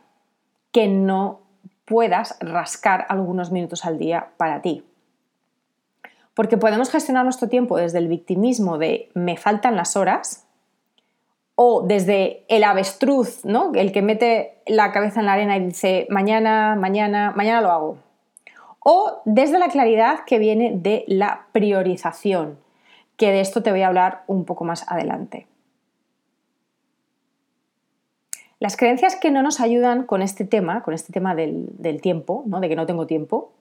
que 0.72 0.88
no 0.88 1.40
puedas 1.84 2.38
rascar 2.40 3.04
algunos 3.08 3.50
minutos 3.50 3.84
al 3.84 3.98
día 3.98 4.30
para 4.38 4.62
ti. 4.62 4.84
Porque 6.34 6.56
podemos 6.56 6.90
gestionar 6.90 7.24
nuestro 7.24 7.48
tiempo 7.48 7.76
desde 7.76 7.98
el 7.98 8.08
victimismo 8.08 8.78
de 8.78 9.10
me 9.14 9.36
faltan 9.36 9.76
las 9.76 9.96
horas 9.96 10.46
o 11.56 11.82
desde 11.82 12.44
el 12.48 12.64
avestruz, 12.64 13.44
¿no? 13.44 13.72
el 13.74 13.92
que 13.92 14.00
mete 14.00 14.62
la 14.66 14.92
cabeza 14.92 15.20
en 15.20 15.26
la 15.26 15.34
arena 15.34 15.58
y 15.58 15.66
dice 15.66 16.06
mañana, 16.08 16.74
mañana, 16.74 17.34
mañana 17.36 17.60
lo 17.60 17.70
hago, 17.70 17.98
o 18.84 19.20
desde 19.24 19.58
la 19.58 19.68
claridad 19.68 20.24
que 20.26 20.38
viene 20.38 20.72
de 20.74 21.04
la 21.06 21.46
priorización, 21.52 22.58
que 23.16 23.30
de 23.30 23.40
esto 23.40 23.62
te 23.62 23.70
voy 23.70 23.82
a 23.82 23.88
hablar 23.88 24.24
un 24.26 24.44
poco 24.44 24.64
más 24.64 24.90
adelante. 24.90 25.46
Las 28.58 28.76
creencias 28.76 29.16
que 29.16 29.30
no 29.30 29.42
nos 29.42 29.60
ayudan 29.60 30.04
con 30.04 30.20
este 30.20 30.44
tema, 30.44 30.82
con 30.82 30.92
este 30.92 31.12
tema 31.12 31.34
del, 31.34 32.00
tiempo, 32.02 32.44
¿no? 32.46 32.60
de 32.60 32.68
que 32.68 32.76
no 32.76 32.84
tengo 32.86 33.06
tiempo, 33.06 33.52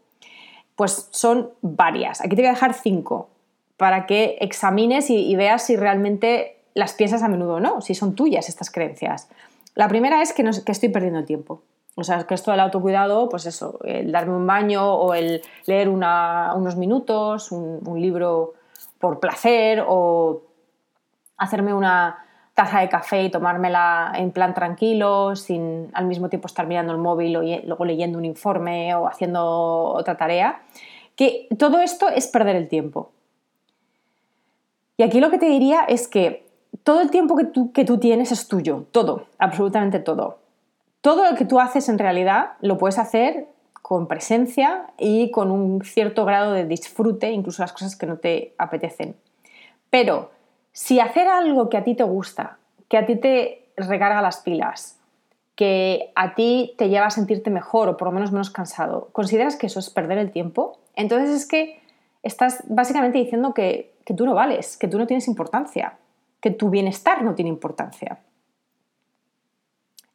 pues 0.75 1.07
son 1.11 1.51
varias. 1.61 2.21
Aquí 2.21 2.35
te 2.35 2.41
voy 2.41 2.47
a 2.47 2.53
dejar 2.53 2.73
cinco 2.73 3.29
para 3.77 4.05
que 4.05 4.37
examines 4.41 5.09
y, 5.09 5.33
veas 5.37 5.63
si 5.63 5.77
realmente 5.77 6.57
las 6.73 6.93
piensas 6.93 7.23
a 7.23 7.29
menudo 7.29 7.55
o 7.55 7.59
no, 7.61 7.79
si 7.79 7.95
son 7.95 8.13
tuyas 8.13 8.49
estas 8.49 8.69
creencias. 8.69 9.29
La 9.73 9.87
primera 9.87 10.21
es 10.21 10.33
que, 10.33 10.43
que 10.65 10.71
estoy 10.71 10.89
perdiendo 10.89 11.19
el 11.19 11.25
tiempo. 11.25 11.61
O 11.95 12.03
sea, 12.03 12.23
que 12.23 12.33
esto 12.33 12.51
del 12.51 12.59
autocuidado, 12.61 13.27
pues 13.29 13.45
eso, 13.45 13.79
el 13.83 14.11
darme 14.11 14.35
un 14.35 14.47
baño 14.47 14.93
o 14.93 15.13
el 15.13 15.41
leer 15.65 15.89
unos 15.89 16.75
minutos, 16.77 17.51
un, 17.51 18.01
libro 18.01 18.53
por 18.99 19.19
placer 19.19 19.83
o 19.85 20.43
hacerme 21.37 21.73
una 21.73 22.25
taza 22.53 22.79
de 22.79 22.89
café 22.89 23.23
y 23.23 23.29
tomármela 23.29 24.13
en 24.15 24.31
plan 24.31 24.53
tranquilo, 24.53 25.35
sin 25.35 25.89
al 25.93 26.05
mismo 26.05 26.29
tiempo 26.29 26.47
estar 26.47 26.67
mirando 26.67 26.93
el 26.93 26.99
móvil 26.99 27.35
o 27.35 27.41
luego 27.41 27.85
leyendo 27.85 28.17
un 28.17 28.25
informe 28.25 28.95
o 28.95 29.07
haciendo 29.07 29.43
otra 29.43 30.15
tarea, 30.15 30.61
que 31.15 31.47
todo 31.57 31.79
esto 31.79 32.07
es 32.07 32.27
perder 32.27 32.55
el 32.55 32.67
tiempo. 32.67 33.11
Y 34.95 35.03
aquí 35.03 35.19
lo 35.19 35.29
que 35.29 35.37
te 35.37 35.47
diría 35.47 35.83
es 35.83 36.07
que 36.07 36.45
todo 36.83 37.01
el 37.01 37.09
tiempo 37.09 37.35
que 37.35 37.45
tú, 37.45 37.71
que 37.71 37.85
tú 37.85 37.97
tienes 37.97 38.31
es 38.31 38.47
tuyo, 38.47 38.85
todo, 38.91 39.25
absolutamente 39.37 39.99
todo 39.99 40.37
todo 41.01 41.29
lo 41.29 41.37
que 41.37 41.45
tú 41.45 41.59
haces 41.59 41.89
en 41.89 41.97
realidad 41.97 42.53
lo 42.61 42.77
puedes 42.77 42.99
hacer 42.99 43.47
con 43.81 44.07
presencia 44.07 44.87
y 44.97 45.31
con 45.31 45.51
un 45.51 45.83
cierto 45.83 46.25
grado 46.25 46.53
de 46.53 46.65
disfrute, 46.65 47.31
incluso 47.31 47.63
las 47.63 47.73
cosas 47.73 47.95
que 47.95 48.05
no 48.05 48.17
te 48.17 48.53
apetecen. 48.57 49.15
Pero 49.89 50.31
si 50.71 50.99
hacer 50.99 51.27
algo 51.27 51.69
que 51.69 51.77
a 51.77 51.83
ti 51.83 51.95
te 51.95 52.03
gusta, 52.03 52.57
que 52.87 52.97
a 52.97 53.05
ti 53.05 53.15
te 53.15 53.65
recarga 53.77 54.21
las 54.21 54.37
pilas, 54.37 54.99
que 55.55 56.11
a 56.15 56.35
ti 56.35 56.75
te 56.77 56.89
lleva 56.89 57.07
a 57.07 57.09
sentirte 57.09 57.49
mejor 57.49 57.89
o 57.89 57.97
por 57.97 58.07
lo 58.07 58.11
menos 58.11 58.31
menos 58.31 58.49
cansado, 58.49 59.09
¿consideras 59.11 59.55
que 59.55 59.67
eso 59.67 59.79
es 59.79 59.89
perder 59.89 60.17
el 60.17 60.31
tiempo? 60.31 60.77
Entonces 60.95 61.29
es 61.29 61.47
que 61.47 61.81
estás 62.23 62.63
básicamente 62.67 63.17
diciendo 63.17 63.53
que, 63.53 63.93
que 64.05 64.13
tú 64.13 64.25
no 64.25 64.35
vales, 64.35 64.77
que 64.77 64.87
tú 64.87 64.97
no 64.97 65.07
tienes 65.07 65.27
importancia, 65.27 65.97
que 66.41 66.51
tu 66.51 66.69
bienestar 66.69 67.23
no 67.23 67.35
tiene 67.35 67.49
importancia. 67.49 68.19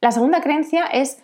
La 0.04 0.12
segunda 0.12 0.42
creencia 0.42 0.84
es 0.84 1.18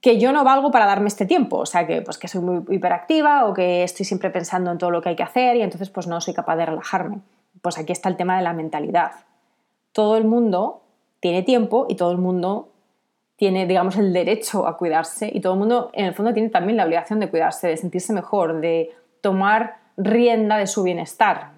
que 0.00 0.18
yo 0.18 0.32
no 0.32 0.42
valgo 0.42 0.72
para 0.72 0.86
darme 0.86 1.06
este 1.06 1.24
tiempo, 1.24 1.58
o 1.58 1.66
sea, 1.66 1.86
que, 1.86 2.02
pues, 2.02 2.18
que 2.18 2.26
soy 2.26 2.40
muy 2.40 2.64
hiperactiva 2.74 3.46
o 3.46 3.54
que 3.54 3.84
estoy 3.84 4.04
siempre 4.04 4.28
pensando 4.30 4.72
en 4.72 4.78
todo 4.78 4.90
lo 4.90 5.00
que 5.00 5.10
hay 5.10 5.14
que 5.14 5.22
hacer 5.22 5.54
y 5.54 5.62
entonces 5.62 5.88
pues 5.88 6.08
no 6.08 6.20
soy 6.20 6.34
capaz 6.34 6.56
de 6.56 6.66
relajarme. 6.66 7.20
Pues 7.62 7.78
aquí 7.78 7.92
está 7.92 8.08
el 8.08 8.16
tema 8.16 8.36
de 8.36 8.42
la 8.42 8.54
mentalidad. 8.54 9.12
Todo 9.92 10.16
el 10.16 10.24
mundo 10.24 10.82
tiene 11.20 11.44
tiempo 11.44 11.86
y 11.88 11.94
todo 11.94 12.10
el 12.10 12.18
mundo 12.18 12.70
tiene, 13.36 13.68
digamos, 13.68 13.96
el 13.96 14.12
derecho 14.12 14.66
a 14.66 14.76
cuidarse 14.76 15.30
y 15.32 15.40
todo 15.40 15.52
el 15.52 15.60
mundo, 15.60 15.90
en 15.92 16.06
el 16.06 16.14
fondo, 16.14 16.32
tiene 16.32 16.48
también 16.48 16.78
la 16.78 16.86
obligación 16.86 17.20
de 17.20 17.30
cuidarse, 17.30 17.68
de 17.68 17.76
sentirse 17.76 18.12
mejor, 18.12 18.60
de 18.60 18.90
tomar 19.20 19.76
rienda 19.96 20.56
de 20.56 20.66
su 20.66 20.82
bienestar. 20.82 21.52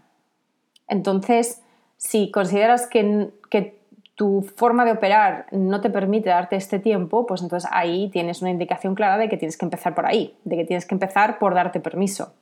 Entonces, 0.89 1.63
si 1.97 2.31
consideras 2.31 2.87
que, 2.87 3.31
que 3.49 3.83
tu 4.15 4.43
forma 4.57 4.85
de 4.85 4.93
operar 4.93 5.47
no 5.51 5.81
te 5.81 5.91
permite 5.91 6.29
darte 6.29 6.57
este 6.57 6.79
tiempo, 6.79 7.27
pues 7.27 7.43
entonces 7.43 7.69
ahí 7.73 8.11
tienes 8.11 8.43
una 8.43 8.51
indicación 8.51 8.95
clara 8.95 9.19
de 9.19 9.29
que 9.29 9.37
tienes 9.37 9.57
que 9.57 9.65
empezar 9.65 9.95
por 9.95 10.07
ahí, 10.07 10.37
de 10.45 10.57
que 10.57 10.65
tienes 10.65 10.87
que 10.87 10.95
empezar 10.95 11.39
por 11.39 11.55
darte 11.55 11.81
permiso. 11.81 12.33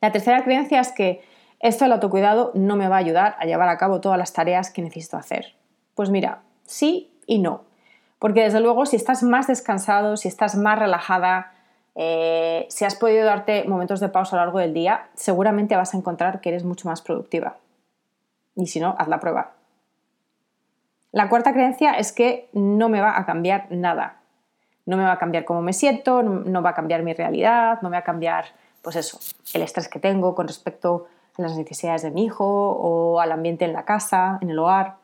La 0.00 0.12
tercera 0.12 0.44
creencia 0.44 0.80
es 0.80 0.92
que 0.92 1.22
esto 1.60 1.84
del 1.84 1.92
autocuidado 1.92 2.52
no 2.54 2.76
me 2.76 2.88
va 2.88 2.96
a 2.96 2.98
ayudar 2.98 3.36
a 3.38 3.46
llevar 3.46 3.68
a 3.68 3.78
cabo 3.78 4.00
todas 4.00 4.18
las 4.18 4.32
tareas 4.32 4.70
que 4.70 4.82
necesito 4.82 5.16
hacer. 5.16 5.54
Pues 5.94 6.10
mira, 6.10 6.42
sí 6.64 7.12
y 7.26 7.38
no. 7.38 7.64
Porque 8.18 8.42
desde 8.42 8.60
luego 8.60 8.86
si 8.86 8.96
estás 8.96 9.22
más 9.22 9.46
descansado, 9.46 10.16
si 10.16 10.28
estás 10.28 10.56
más 10.56 10.78
relajada, 10.78 11.52
eh, 11.94 12.66
si 12.68 12.84
has 12.84 12.96
podido 12.96 13.24
darte 13.24 13.64
momentos 13.64 14.00
de 14.00 14.08
pausa 14.08 14.36
a 14.36 14.40
lo 14.40 14.44
largo 14.44 14.58
del 14.58 14.74
día, 14.74 15.08
seguramente 15.14 15.74
vas 15.74 15.94
a 15.94 15.96
encontrar 15.96 16.40
que 16.40 16.50
eres 16.50 16.64
mucho 16.64 16.88
más 16.88 17.02
productiva. 17.02 17.56
Y 18.56 18.66
si 18.66 18.80
no, 18.80 18.94
haz 18.98 19.08
la 19.08 19.20
prueba. 19.20 19.52
La 21.14 21.28
cuarta 21.28 21.52
creencia 21.52 21.92
es 21.92 22.10
que 22.10 22.48
no 22.52 22.88
me 22.88 23.00
va 23.00 23.16
a 23.16 23.24
cambiar 23.24 23.68
nada. 23.70 24.16
No 24.84 24.96
me 24.96 25.04
va 25.04 25.12
a 25.12 25.18
cambiar 25.18 25.44
cómo 25.44 25.62
me 25.62 25.72
siento, 25.72 26.24
no 26.24 26.60
va 26.60 26.70
a 26.70 26.74
cambiar 26.74 27.04
mi 27.04 27.14
realidad, 27.14 27.78
no 27.82 27.88
me 27.88 27.94
va 27.94 28.00
a 28.00 28.04
cambiar, 28.04 28.46
pues 28.82 28.96
eso, 28.96 29.20
el 29.52 29.62
estrés 29.62 29.86
que 29.86 30.00
tengo 30.00 30.34
con 30.34 30.48
respecto 30.48 31.06
a 31.38 31.42
las 31.42 31.56
necesidades 31.56 32.02
de 32.02 32.10
mi 32.10 32.24
hijo 32.24 32.44
o 32.44 33.20
al 33.20 33.30
ambiente 33.30 33.64
en 33.64 33.72
la 33.72 33.84
casa, 33.84 34.40
en 34.40 34.50
el 34.50 34.58
hogar. 34.58 34.96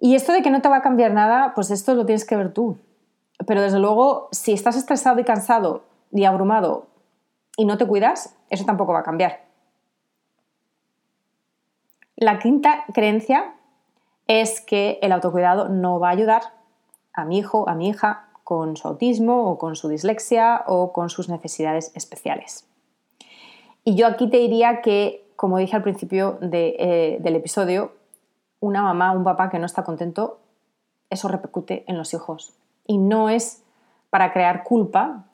Y 0.00 0.14
esto 0.14 0.32
de 0.32 0.40
que 0.40 0.50
no 0.50 0.62
te 0.62 0.70
va 0.70 0.78
a 0.78 0.82
cambiar 0.82 1.12
nada, 1.12 1.52
pues 1.54 1.70
esto 1.70 1.94
lo 1.94 2.06
tienes 2.06 2.24
que 2.24 2.36
ver 2.36 2.54
tú. 2.54 2.78
Pero 3.46 3.60
desde 3.60 3.78
luego, 3.78 4.28
si 4.32 4.54
estás 4.54 4.76
estresado 4.76 5.20
y 5.20 5.24
cansado 5.24 5.84
y 6.10 6.24
abrumado 6.24 6.86
y 7.58 7.66
no 7.66 7.76
te 7.76 7.86
cuidas, 7.86 8.34
eso 8.48 8.64
tampoco 8.64 8.94
va 8.94 9.00
a 9.00 9.02
cambiar. 9.02 9.44
La 12.16 12.38
quinta 12.38 12.84
creencia 12.94 13.55
es 14.26 14.60
que 14.60 14.98
el 15.02 15.12
autocuidado 15.12 15.68
no 15.68 16.00
va 16.00 16.08
a 16.08 16.12
ayudar 16.12 16.42
a 17.12 17.24
mi 17.24 17.38
hijo, 17.38 17.68
a 17.68 17.74
mi 17.74 17.88
hija, 17.88 18.26
con 18.44 18.76
su 18.76 18.86
autismo 18.86 19.50
o 19.50 19.58
con 19.58 19.74
su 19.74 19.88
dislexia 19.88 20.62
o 20.68 20.92
con 20.92 21.10
sus 21.10 21.28
necesidades 21.28 21.90
especiales. 21.96 22.64
Y 23.82 23.96
yo 23.96 24.06
aquí 24.06 24.28
te 24.28 24.36
diría 24.36 24.82
que, 24.82 25.28
como 25.34 25.58
dije 25.58 25.74
al 25.74 25.82
principio 25.82 26.38
eh, 26.40 27.18
del 27.20 27.36
episodio, 27.36 27.92
una 28.60 28.82
mamá, 28.82 29.12
un 29.12 29.24
papá 29.24 29.50
que 29.50 29.58
no 29.58 29.66
está 29.66 29.82
contento, 29.82 30.38
eso 31.10 31.28
repercute 31.28 31.84
en 31.88 31.98
los 31.98 32.14
hijos. 32.14 32.54
Y 32.86 32.98
no 32.98 33.30
es 33.30 33.64
para 34.10 34.32
crear 34.32 34.62
culpa, 34.64 35.24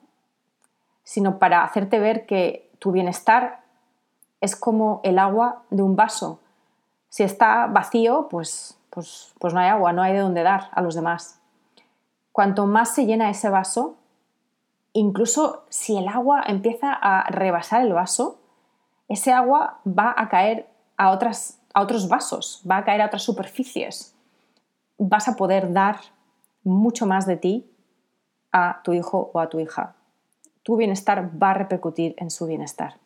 sino 1.03 1.39
para 1.39 1.63
hacerte 1.63 1.99
ver 1.99 2.25
que 2.25 2.71
tu 2.79 2.91
bienestar 2.91 3.61
es 4.41 4.55
como 4.55 5.01
el 5.03 5.19
agua 5.19 5.63
de 5.69 5.83
un 5.83 5.95
vaso. 5.95 6.39
Si 7.09 7.23
está 7.23 7.67
vacío, 7.67 8.27
pues, 8.29 8.77
pues, 8.93 9.33
pues 9.39 9.53
no 9.53 9.59
hay 9.59 9.69
agua, 9.69 9.93
no 9.93 10.01
hay 10.01 10.13
de 10.13 10.19
dónde 10.19 10.43
dar 10.43 10.69
a 10.71 10.81
los 10.81 10.95
demás. 10.95 11.39
Cuanto 12.31 12.65
más 12.65 12.93
se 12.93 13.05
llena 13.05 13.29
ese 13.29 13.49
vaso, 13.49 13.95
incluso 14.93 15.65
si 15.69 15.97
el 15.97 16.07
agua 16.07 16.43
empieza 16.45 16.93
a 16.93 17.29
rebasar 17.29 17.81
el 17.81 17.93
vaso, 17.93 18.39
ese 19.07 19.33
agua 19.33 19.79
va 19.85 20.13
a 20.17 20.29
caer 20.29 20.69
a 20.97 21.11
otras 21.11 21.59
a 21.73 21.81
otros 21.81 22.07
vasos, 22.07 22.61
va 22.69 22.77
a 22.77 22.83
caer 22.85 23.01
a 23.01 23.07
otras 23.07 23.23
superficies. 23.23 24.15
Vas 24.97 25.27
a 25.27 25.35
poder 25.35 25.73
dar 25.73 25.97
mucho 26.63 27.05
más 27.05 27.25
de 27.25 27.37
ti 27.37 27.69
a 28.51 28.81
tu 28.83 28.93
hijo 28.93 29.31
o 29.33 29.39
a 29.39 29.49
tu 29.49 29.59
hija. 29.59 29.95
Tu 30.61 30.77
bienestar 30.77 31.31
va 31.41 31.51
a 31.51 31.55
repercutir 31.55 32.13
en 32.17 32.29
su 32.29 32.45
bienestar. 32.45 32.99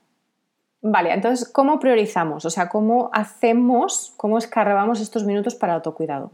Vale, 0.82 1.14
entonces, 1.14 1.50
¿cómo 1.50 1.80
priorizamos? 1.80 2.46
O 2.46 2.50
sea, 2.50 2.70
¿cómo 2.70 3.10
hacemos, 3.12 4.14
cómo 4.16 4.38
escarrabamos 4.38 5.02
estos 5.02 5.24
minutos 5.24 5.56
para 5.56 5.74
autocuidado? 5.74 6.32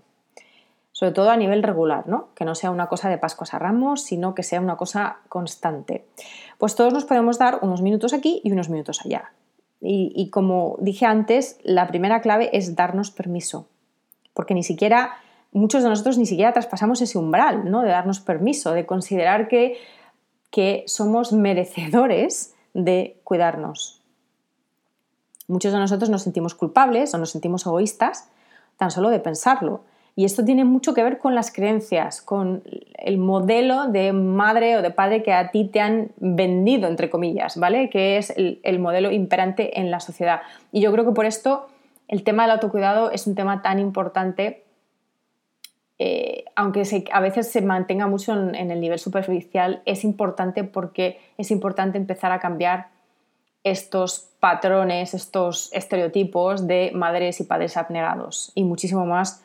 Sobre 0.91 1.11
todo 1.11 1.31
a 1.31 1.37
nivel 1.37 1.63
regular, 1.63 2.07
¿no? 2.07 2.27
Que 2.35 2.45
no 2.45 2.53
sea 2.53 2.69
una 2.69 2.87
cosa 2.87 3.09
de 3.09 3.17
Pascuas 3.17 3.53
a 3.53 3.59
Ramos, 3.59 4.03
sino 4.03 4.35
que 4.35 4.43
sea 4.43 4.61
una 4.61 4.77
cosa 4.77 5.17
constante. 5.29 6.05
Pues 6.57 6.75
todos 6.75 6.93
nos 6.93 7.05
podemos 7.05 7.39
dar 7.39 7.59
unos 7.61 7.81
minutos 7.81 8.13
aquí 8.13 8.41
y 8.43 8.51
unos 8.51 8.69
minutos 8.69 9.01
allá. 9.03 9.31
Y, 9.85 10.29
como 10.29 10.77
dije 10.79 11.05
antes, 11.05 11.59
la 11.63 11.87
primera 11.87 12.21
clave 12.21 12.49
es 12.53 12.73
darnos 12.73 13.11
permiso, 13.11 13.67
porque 14.33 14.53
ni 14.53 14.63
siquiera, 14.63 15.15
muchos 15.51 15.83
de 15.83 15.89
nosotros 15.89 16.17
ni 16.17 16.25
siquiera 16.25 16.53
traspasamos 16.53 17.01
ese 17.01 17.17
umbral, 17.17 17.69
¿no? 17.69 17.81
De 17.81 17.89
darnos 17.89 18.21
permiso, 18.21 18.71
de 18.71 18.85
considerar 18.85 19.49
que, 19.49 19.77
que 20.51 20.85
somos 20.87 21.33
merecedores 21.33 22.55
de 22.73 23.19
cuidarnos. 23.25 24.02
Muchos 25.53 25.71
de 25.71 25.77
nosotros 25.77 26.09
nos 26.09 26.23
sentimos 26.23 26.55
culpables 26.55 27.13
o 27.13 27.19
nos 27.19 27.29
sentimos 27.29 27.67
egoístas 27.67 28.27
tan 28.77 28.89
solo 28.89 29.11
de 29.11 29.19
pensarlo. 29.19 29.81
Y 30.15 30.25
esto 30.25 30.43
tiene 30.43 30.65
mucho 30.65 30.95
que 30.95 31.03
ver 31.03 31.19
con 31.19 31.35
las 31.35 31.51
creencias, 31.51 32.23
con 32.23 32.63
el 32.97 33.19
modelo 33.19 33.87
de 33.87 34.13
madre 34.13 34.77
o 34.77 34.81
de 34.81 34.89
padre 34.89 35.21
que 35.21 35.31
a 35.31 35.51
ti 35.51 35.65
te 35.65 35.79
han 35.79 36.09
vendido, 36.17 36.87
entre 36.87 37.11
comillas, 37.11 37.55
¿vale? 37.57 37.91
Que 37.91 38.17
es 38.17 38.33
el, 38.35 38.79
modelo 38.79 39.11
imperante 39.11 39.79
en 39.79 39.91
la 39.91 39.99
sociedad. 39.99 40.41
Y 40.71 40.81
yo 40.81 40.91
creo 40.91 41.05
que 41.05 41.11
por 41.11 41.27
esto 41.27 41.67
el 42.07 42.23
tema 42.23 42.43
del 42.43 42.53
autocuidado 42.53 43.11
es 43.11 43.27
un 43.27 43.35
tema 43.35 43.61
tan 43.61 43.77
importante, 43.77 44.63
eh, 45.99 46.45
aunque 46.55 46.81
a 47.11 47.19
veces 47.19 47.51
se 47.51 47.61
mantenga 47.61 48.07
mucho 48.07 48.33
en, 48.33 48.55
en 48.55 48.71
el 48.71 48.81
nivel 48.81 48.97
superficial, 48.97 49.83
es 49.85 50.03
importante 50.03 50.63
porque 50.63 51.19
es 51.37 51.51
importante 51.51 51.99
empezar 51.99 52.31
a 52.31 52.39
cambiar 52.39 52.92
estos 53.63 54.29
patrones, 54.39 55.13
estos 55.13 55.71
estereotipos 55.73 56.67
de 56.67 56.91
madres 56.93 57.39
y 57.39 57.45
padres 57.45 57.77
abnegados 57.77 58.51
y 58.55 58.63
muchísimo 58.63 59.05
más 59.05 59.41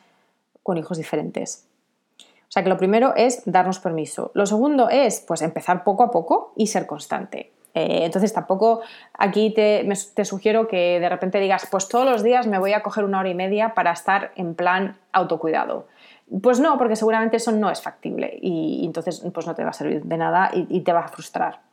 con 0.63 0.77
hijos 0.77 0.97
diferentes. 0.97 1.65
O 2.19 2.51
sea 2.51 2.63
que 2.63 2.69
lo 2.69 2.77
primero 2.77 3.13
es 3.15 3.43
darnos 3.45 3.79
permiso. 3.79 4.31
Lo 4.33 4.45
segundo 4.45 4.89
es 4.89 5.19
pues 5.21 5.41
empezar 5.41 5.83
poco 5.83 6.03
a 6.03 6.11
poco 6.11 6.53
y 6.55 6.67
ser 6.67 6.87
constante. 6.87 7.51
Eh, 7.75 8.03
entonces 8.03 8.33
tampoco 8.33 8.81
aquí 9.13 9.51
te, 9.53 9.87
te, 10.15 10.25
sugiero 10.25 10.67
que 10.67 10.99
de 10.99 11.07
repente 11.07 11.39
digas, 11.39 11.67
pues 11.69 11.87
todos 11.87 12.09
los 12.09 12.23
días 12.23 12.47
me 12.47 12.57
voy 12.57 12.73
a 12.73 12.81
coger 12.81 13.03
una 13.03 13.19
hora 13.19 13.29
y 13.29 13.35
media 13.35 13.75
para 13.75 13.91
estar 13.91 14.31
en 14.35 14.55
plan 14.55 14.97
autocuidado. 15.11 15.87
Pues 16.41 16.59
no, 16.59 16.77
porque 16.77 16.95
seguramente 16.95 17.37
eso 17.37 17.51
no 17.51 17.69
es 17.69 17.81
factible 17.81 18.37
y, 18.41 18.83
entonces 18.83 19.23
pues 19.33 19.45
no 19.45 19.55
te 19.55 19.63
va 19.63 19.69
a 19.69 19.73
servir 19.73 20.03
de 20.03 20.17
nada 20.17 20.49
y, 20.53 20.65
y 20.69 20.81
te 20.81 20.91
va 20.91 21.01
a 21.01 21.07
frustrar. 21.07 21.68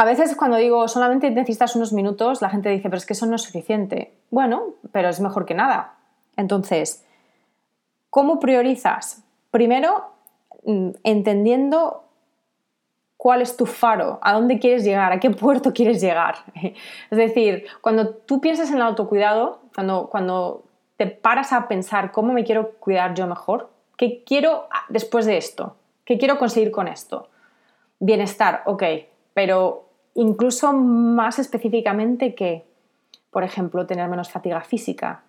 A 0.00 0.06
veces 0.06 0.34
cuando 0.34 0.56
digo 0.56 0.88
solamente 0.88 1.30
necesitas 1.30 1.76
unos 1.76 1.92
minutos, 1.92 2.40
la 2.40 2.48
gente 2.48 2.70
dice, 2.70 2.84
pero 2.84 2.96
es 2.96 3.04
que 3.04 3.12
eso 3.12 3.26
no 3.26 3.36
es 3.36 3.42
suficiente. 3.42 4.14
Bueno, 4.30 4.76
pero 4.92 5.10
es 5.10 5.20
mejor 5.20 5.44
que 5.44 5.52
nada. 5.52 5.98
Entonces, 6.38 7.04
¿cómo 8.08 8.40
priorizas? 8.40 9.22
Primero, 9.50 10.06
mm, 10.64 10.92
entendiendo 11.04 12.04
cuál 13.18 13.42
es 13.42 13.58
tu 13.58 13.66
faro, 13.66 14.18
a 14.22 14.32
dónde 14.32 14.58
quieres 14.58 14.84
llegar, 14.84 15.12
a 15.12 15.20
qué 15.20 15.32
puerto 15.32 15.70
quieres 15.74 16.00
llegar. 16.00 16.36
Es 17.10 17.18
decir, 17.18 17.66
cuando 17.82 18.08
tú 18.08 18.40
piensas 18.40 18.70
en 18.70 18.76
el 18.76 18.82
autocuidado, 18.82 19.60
cuando, 19.74 20.08
cuando 20.08 20.64
te 20.96 21.08
paras 21.08 21.52
a 21.52 21.68
pensar 21.68 22.10
cómo 22.10 22.32
me 22.32 22.44
quiero 22.44 22.70
cuidar 22.80 23.12
yo 23.12 23.26
mejor, 23.26 23.68
qué 23.98 24.24
quiero 24.24 24.66
después 24.88 25.26
de 25.26 25.36
esto, 25.36 25.76
qué 26.06 26.16
quiero 26.16 26.38
conseguir 26.38 26.70
con 26.70 26.88
esto. 26.88 27.28
Bienestar, 27.98 28.62
ok, 28.64 28.82
pero 29.34 29.89
incluso 30.14 30.72
más 30.72 31.38
específicamente 31.38 32.34
que, 32.34 32.64
por 33.30 33.44
ejemplo, 33.44 33.86
tener 33.86 34.08
menos 34.08 34.30
fatiga 34.30 34.60
física, 34.62 35.24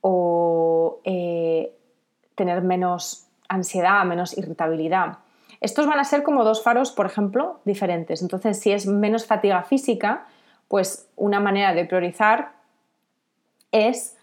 o 0.00 1.00
eh, 1.04 1.74
tener 2.34 2.62
menos 2.62 3.26
ansiedad, 3.48 4.04
menos 4.04 4.36
irritabilidad. 4.36 5.18
Estos 5.60 5.86
van 5.86 5.98
a 5.98 6.04
ser 6.04 6.22
como 6.22 6.44
dos 6.44 6.62
faros, 6.62 6.92
por 6.92 7.06
ejemplo, 7.06 7.60
diferentes. 7.64 8.22
Entonces, 8.22 8.60
si 8.60 8.70
es 8.70 8.86
menos 8.86 9.26
fatiga 9.26 9.62
física, 9.64 10.26
pues 10.68 11.08
una 11.16 11.40
manera 11.40 11.74
de 11.74 11.84
priorizar 11.84 12.52
es 13.72 14.16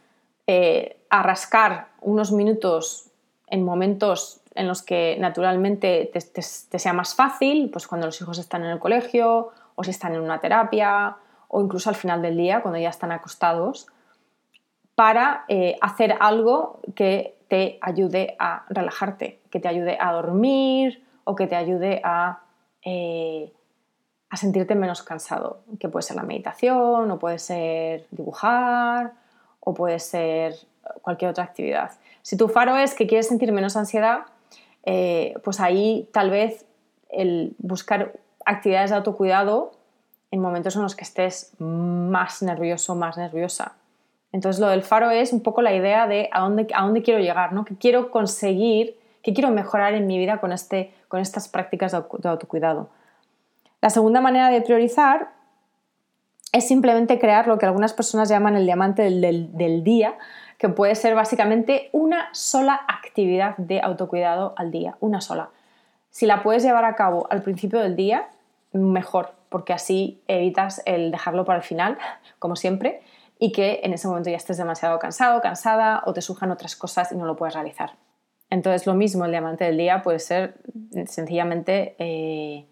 eh, 0.48 0.98
arrascar 1.10 1.90
unos 2.02 2.32
minutos 2.32 3.12
en 3.48 3.64
momentos 3.64 4.42
en 4.54 4.68
los 4.68 4.82
que 4.82 5.18
naturalmente 5.20 6.10
te, 6.14 6.20
te, 6.22 6.80
sea 6.80 6.94
más 6.94 7.16
fácil, 7.16 7.70
pues 7.70 7.88
cuando 7.88 8.08
los 8.08 8.22
hijos 8.22 8.38
están 8.40 8.64
en 8.64 8.72
el 8.72 8.80
colegio 8.80 9.52
o 9.76 9.84
si 9.84 9.92
están 9.92 10.16
en 10.16 10.22
una 10.22 10.40
terapia 10.40 11.18
o 11.48 11.62
incluso 11.62 11.90
al 11.90 11.96
final 11.96 12.22
del 12.22 12.38
día, 12.38 12.62
cuando 12.62 12.80
ya 12.80 12.90
están 12.90 13.12
acostados, 13.12 13.88
para 14.96 15.46
eh, 15.48 15.78
hacer 15.82 16.16
algo 16.20 16.80
que 16.96 17.38
te 17.48 17.78
ayude 17.82 18.36
a 18.40 18.66
relajarte, 18.70 19.40
que 19.50 19.60
te 19.60 19.68
ayude 19.68 19.98
a 20.00 20.12
dormir 20.14 21.04
o 21.24 21.36
que 21.36 21.48
te 21.48 21.56
ayude 21.56 22.02
a, 22.04 22.40
eh, 22.84 23.52
a 24.30 24.38
sentirte 24.38 24.76
menos 24.76 25.04
cansado, 25.04 25.60
que 25.80 25.90
puede 25.90 26.04
ser 26.04 26.16
la 26.16 26.24
meditación 26.24 27.12
o 27.12 27.20
puede 27.20 27.40
ser 27.40 28.08
dibujar 28.12 29.14
o 29.60 29.74
puede 29.74 30.00
ser 30.00 30.56
cualquier 31.02 31.32
otra 31.32 31.44
actividad. 31.44 31.92
Si 32.22 32.38
tu 32.38 32.48
faro 32.48 32.78
es 32.78 32.94
que 32.94 33.08
quieres 33.08 33.28
sentir 33.28 33.52
menos 33.52 33.76
ansiedad, 33.76 34.26
eh, 34.84 35.34
pues 35.44 35.60
ahí 35.60 36.08
tal 36.12 36.30
vez 36.30 36.66
el 37.10 37.56
buscar 37.58 38.14
actividades 38.46 38.92
de 38.92 38.98
autocuidado 38.98 39.72
en 40.32 40.40
momentos 40.40 40.76
en 40.76 40.84
los 40.84 40.96
que 40.96 41.04
estés 41.04 41.52
más 41.60 42.42
nervioso, 42.42 42.96
más 42.96 43.18
nerviosa. 43.18 43.74
Entonces 44.32 44.60
lo 44.60 44.68
del 44.68 44.84
faro 44.84 45.12
es 45.12 45.32
un 45.32 45.42
poco 45.42 45.62
la 45.62 45.74
idea 45.74 46.08
de 46.08 46.30
a 46.32 46.42
dónde, 46.42 46.68
a 46.74 46.84
dónde 46.84 47.02
quiero 47.02 47.20
llegar, 47.20 47.54
¿no? 47.54 47.64
¿Qué 47.64 47.76
quiero 47.78 48.12
conseguir? 48.12 49.00
¿Qué 49.24 49.34
quiero 49.34 49.50
mejorar 49.50 49.94
en 49.94 50.08
mi 50.08 50.18
vida 50.18 50.40
con, 50.40 50.52
este, 50.52 50.94
con 51.08 51.20
estas 51.20 51.48
prácticas 51.48 51.94
de 51.94 52.30
autocuidado? 52.30 52.90
La 53.82 53.90
segunda 53.90 54.20
manera 54.20 54.50
de 54.50 54.62
priorizar 54.62 55.30
es 56.52 56.68
simplemente 56.68 57.20
crear 57.20 57.48
lo 57.48 57.58
que 57.58 57.66
algunas 57.66 57.94
personas 57.94 58.30
llaman 58.30 58.56
el 58.56 58.66
diamante 58.66 59.04
del, 59.04 59.56
del 59.56 59.84
día, 59.84 60.16
que 60.58 60.70
puede 60.70 60.96
ser 60.96 61.16
básicamente 61.16 61.90
una 61.92 62.30
sola 62.34 62.82
actividad 62.88 63.58
de 63.58 63.82
autocuidado 63.82 64.54
al 64.58 64.72
día, 64.72 64.98
una 65.00 65.22
sola. 65.22 65.50
Si 66.12 66.26
la 66.26 66.44
puedes 66.44 66.64
llevar 66.64 66.86
a 66.86 66.96
cabo 66.96 67.28
al 67.30 67.42
principio 67.42 67.80
del 67.80 67.96
día, 67.96 68.28
mejor, 68.76 69.34
porque 69.50 69.74
así 69.74 70.22
evitas 70.28 70.82
el 70.86 71.12
dejarlo 71.12 71.46
para 71.46 71.58
el 71.58 71.64
final, 71.64 71.98
como 72.40 72.56
siempre, 72.56 73.02
y 73.40 73.52
que 73.52 73.82
en 73.84 73.94
ese 73.94 74.08
momento 74.08 74.30
ya 74.30 74.38
estés 74.38 74.58
demasiado 74.58 75.00
cansado, 75.00 75.42
cansada 75.42 76.04
o 76.06 76.14
te 76.14 76.22
surjan 76.22 76.52
otras 76.52 76.76
cosas 76.76 77.12
y 77.12 77.16
no 77.16 77.26
lo 77.26 77.36
puedes 77.36 77.54
realizar. 77.54 77.92
Entonces, 78.50 78.86
lo 78.86 78.94
mismo, 78.94 79.26
el 79.26 79.32
diamante 79.32 79.66
del 79.66 79.78
día 79.78 80.02
puede 80.02 80.20
ser 80.20 80.56
sencillamente 81.08 81.96
eh, 82.00 82.66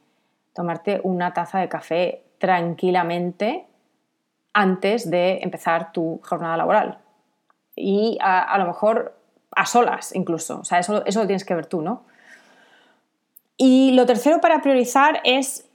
tomarte 0.53 1.01
una 1.03 1.33
taza 1.33 1.59
de 1.59 1.67
café 1.67 2.23
tranquilamente 2.37 3.65
antes 4.53 5.09
de 5.09 5.39
empezar 5.41 5.91
tu 5.91 6.21
jornada 6.23 6.57
laboral. 6.57 6.99
Y 7.75 8.17
a, 8.21 8.55
lo 8.59 8.67
mejor 8.67 9.17
a 9.51 9.65
solas 9.65 10.15
incluso. 10.15 10.59
O 10.59 10.63
sea, 10.63 10.79
eso, 10.79 11.03
eso 11.05 11.21
lo 11.21 11.25
tienes 11.25 11.43
que 11.43 11.55
ver 11.55 11.65
tú, 11.65 11.81
¿no? 11.81 12.03
Y 13.57 13.93
lo 13.93 14.05
tercero 14.05 14.41
para 14.41 14.61
priorizar 14.61 15.21
es 15.23 15.69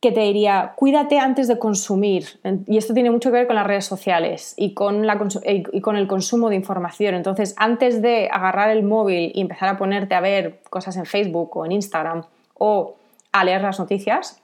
que 0.00 0.12
te 0.12 0.20
diría, 0.20 0.74
cuídate 0.76 1.18
antes 1.18 1.48
de 1.48 1.58
consumir. 1.58 2.40
Y 2.66 2.78
esto 2.78 2.94
tiene 2.94 3.10
mucho 3.10 3.30
que 3.30 3.38
ver 3.38 3.46
con 3.48 3.56
las 3.56 3.66
redes 3.66 3.84
sociales 3.84 4.54
y 4.56 4.72
con, 4.74 5.06
la, 5.06 5.18
y 5.44 5.80
con 5.80 5.96
el 5.96 6.06
consumo 6.06 6.50
de 6.50 6.56
información. 6.56 7.14
Entonces, 7.14 7.54
antes 7.56 8.00
de 8.00 8.28
agarrar 8.30 8.70
el 8.70 8.84
móvil 8.84 9.32
y 9.34 9.40
empezar 9.40 9.68
a 9.68 9.76
ponerte 9.76 10.14
a 10.14 10.20
ver 10.20 10.60
cosas 10.70 10.96
en 10.96 11.04
Facebook 11.04 11.56
o 11.56 11.66
en 11.66 11.72
Instagram 11.72 12.24
o 12.54 12.94
a 13.32 13.44
leer 13.44 13.62
las 13.62 13.80
noticias, 13.80 14.40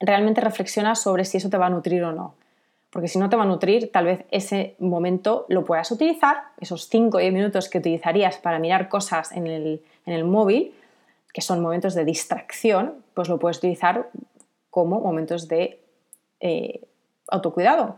realmente 0.00 0.40
reflexiona 0.40 0.96
sobre 0.96 1.24
si 1.24 1.36
eso 1.36 1.48
te 1.48 1.58
va 1.58 1.66
a 1.66 1.70
nutrir 1.70 2.02
o 2.02 2.12
no. 2.12 2.34
Porque 2.90 3.08
si 3.08 3.18
no 3.18 3.28
te 3.28 3.36
va 3.36 3.44
a 3.44 3.46
nutrir, 3.46 3.92
tal 3.92 4.06
vez 4.06 4.24
ese 4.30 4.74
momento 4.80 5.46
lo 5.48 5.64
puedas 5.64 5.90
utilizar, 5.92 6.38
esos 6.60 6.88
5 6.88 7.16
o 7.16 7.20
10 7.20 7.32
minutos 7.32 7.68
que 7.68 7.78
utilizarías 7.78 8.38
para 8.38 8.58
mirar 8.58 8.88
cosas 8.88 9.32
en 9.32 9.46
el, 9.46 9.82
en 10.06 10.12
el 10.12 10.24
móvil, 10.24 10.72
que 11.32 11.40
son 11.40 11.60
momentos 11.60 11.94
de 11.94 12.04
distracción, 12.04 12.94
pues 13.14 13.28
lo 13.28 13.38
puedes 13.38 13.58
utilizar 13.58 14.08
como 14.76 15.00
momentos 15.00 15.48
de 15.48 15.80
eh, 16.38 16.82
autocuidado. 17.28 17.96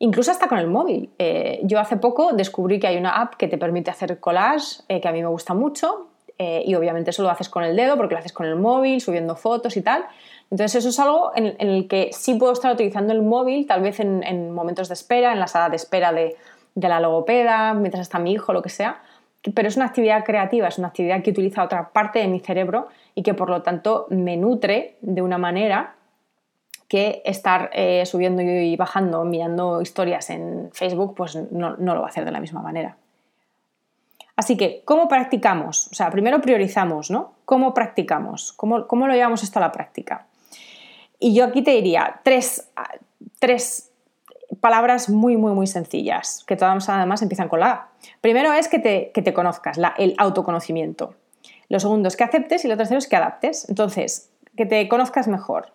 Incluso 0.00 0.32
hasta 0.32 0.48
con 0.48 0.58
el 0.58 0.66
móvil. 0.66 1.10
Eh, 1.16 1.60
yo 1.62 1.78
hace 1.78 1.96
poco 1.96 2.32
descubrí 2.32 2.80
que 2.80 2.88
hay 2.88 2.96
una 2.96 3.22
app 3.22 3.34
que 3.34 3.46
te 3.46 3.56
permite 3.56 3.92
hacer 3.92 4.18
collage, 4.18 4.82
eh, 4.88 5.00
que 5.00 5.06
a 5.06 5.12
mí 5.12 5.20
me 5.20 5.28
gusta 5.28 5.54
mucho, 5.54 6.08
y 6.38 6.74
obviamente 6.74 7.10
eso 7.10 7.22
lo 7.22 7.30
haces 7.30 7.48
con 7.48 7.62
el 7.62 7.76
dedo 7.76 7.96
porque 7.96 8.14
lo 8.14 8.18
haces 8.18 8.32
con 8.32 8.46
el 8.46 8.56
móvil, 8.56 9.00
subiendo 9.00 9.36
fotos 9.36 9.76
y 9.76 9.82
tal. 9.82 10.04
Entonces 10.50 10.74
eso 10.74 10.88
es 10.88 10.98
algo 10.98 11.30
en, 11.36 11.54
el 11.60 11.86
que 11.86 12.10
sí 12.12 12.34
puedo 12.34 12.52
estar 12.52 12.72
utilizando 12.74 13.12
el 13.12 13.22
móvil, 13.22 13.64
tal 13.64 13.80
vez 13.80 14.00
en, 14.00 14.50
momentos 14.50 14.88
de 14.88 14.94
espera, 14.94 15.32
en 15.32 15.38
la 15.38 15.46
sala 15.46 15.68
de 15.68 15.76
espera 15.76 16.12
de, 16.12 16.34
de 16.74 16.88
la 16.88 16.98
logopeda, 16.98 17.74
mientras 17.74 18.02
está 18.02 18.18
mi 18.18 18.32
hijo, 18.32 18.52
lo 18.52 18.60
que 18.60 18.70
sea, 18.70 19.00
pero 19.50 19.68
es 19.68 19.76
una 19.76 19.86
actividad 19.86 20.24
creativa, 20.24 20.68
es 20.68 20.78
una 20.78 20.88
actividad 20.88 21.22
que 21.22 21.30
utiliza 21.30 21.64
otra 21.64 21.88
parte 21.90 22.20
de 22.20 22.28
mi 22.28 22.40
cerebro 22.40 22.88
y 23.14 23.22
que 23.22 23.34
por 23.34 23.50
lo 23.50 23.62
tanto 23.62 24.06
me 24.10 24.36
nutre 24.36 24.96
de 25.00 25.20
una 25.20 25.38
manera 25.38 25.96
que 26.88 27.22
estar 27.24 27.70
eh, 27.72 28.04
subiendo 28.06 28.42
y 28.42 28.76
bajando, 28.76 29.24
mirando 29.24 29.80
historias 29.80 30.30
en 30.30 30.70
Facebook, 30.72 31.14
pues 31.16 31.36
no, 31.50 31.76
lo 31.76 32.00
va 32.00 32.06
a 32.06 32.10
hacer 32.10 32.24
de 32.24 32.30
la 32.30 32.40
misma 32.40 32.60
manera. 32.60 32.96
Así 34.36 34.56
que, 34.56 34.82
¿cómo 34.84 35.08
practicamos? 35.08 35.88
O 35.90 35.94
sea, 35.94 36.10
primero 36.10 36.40
priorizamos, 36.40 37.10
¿no? 37.10 37.32
¿Cómo 37.44 37.74
practicamos? 37.74 38.52
¿Cómo, 38.52 38.86
cómo 38.86 39.06
lo 39.06 39.14
llevamos 39.14 39.42
esto 39.42 39.58
a 39.58 39.62
la 39.62 39.72
práctica? 39.72 40.26
Y 41.18 41.34
yo 41.34 41.44
aquí 41.44 41.62
te 41.62 41.70
diría 41.70 42.20
tres, 42.24 42.70
tres 43.38 43.91
palabras 44.60 45.08
muy, 45.08 45.36
muy, 45.36 45.52
muy 45.52 45.66
sencillas, 45.66 46.44
que 46.46 46.56
todas 46.56 46.88
además 46.88 47.22
empiezan 47.22 47.48
con 47.48 47.60
la 47.60 47.70
A. 47.70 47.88
Primero 48.20 48.52
es 48.52 48.68
que 48.68 48.78
te, 48.78 49.32
conozcas, 49.32 49.78
el 49.98 50.14
autoconocimiento. 50.18 51.14
Lo 51.68 51.80
segundo 51.80 52.08
es 52.08 52.16
que 52.16 52.24
aceptes 52.24 52.64
y 52.64 52.68
lo 52.68 52.76
tercero 52.76 52.98
es 52.98 53.08
que 53.08 53.16
adaptes. 53.16 53.68
Entonces, 53.68 54.30
que 54.56 54.66
te 54.66 54.86
conozcas 54.88 55.28
mejor. 55.28 55.72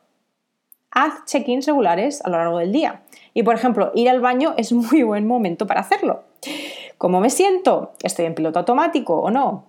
Haz 0.92 1.26
check-ins 1.26 1.66
regulares 1.66 2.24
a 2.24 2.30
lo 2.30 2.38
largo 2.38 2.60
del 2.60 2.72
día. 2.72 3.02
Y, 3.34 3.44
por 3.44 3.56
ejemplo, 3.56 3.92
ir 3.96 4.10
al 4.10 4.20
baño 4.20 4.54
es 4.58 4.72
muy 4.72 5.04
buen 5.04 5.28
momento 5.28 5.68
para 5.68 5.82
hacerlo. 5.82 6.24
¿Cómo 6.98 7.20
me 7.20 7.30
siento? 7.30 7.94
¿Estoy 8.04 8.26
en 8.26 8.36
piloto 8.36 8.60
automático 8.60 9.16
o 9.20 9.30
no? 9.32 9.66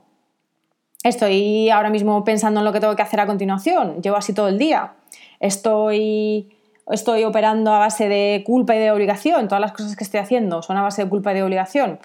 ¿Estoy 1.02 1.70
ahora 1.70 1.90
mismo 1.90 2.24
pensando 2.24 2.60
en 2.60 2.64
lo 2.64 2.72
que 2.72 2.80
tengo 2.80 2.96
que 2.96 3.02
hacer 3.02 3.20
a 3.20 3.26
continuación? 3.26 4.02
¿Llevo 4.02 4.16
así 4.16 4.32
todo 4.32 4.48
el 4.48 4.58
día? 4.58 4.94
¿Estoy 5.40 6.57
estoy 6.90 7.24
operando 7.24 7.72
a 7.72 7.78
base 7.78 8.08
de 8.08 8.42
culpa 8.46 8.74
y 8.74 8.78
de 8.78 8.90
obligación, 8.90 9.48
todas 9.48 9.60
las 9.60 9.72
cosas 9.72 9.96
que 9.96 10.04
estoy 10.04 10.20
haciendo 10.20 10.62
son 10.62 10.76
a 10.76 10.82
base 10.82 11.04
de 11.04 11.10
culpa 11.10 11.32
y 11.32 11.36
de 11.36 11.42
obligación, 11.42 11.98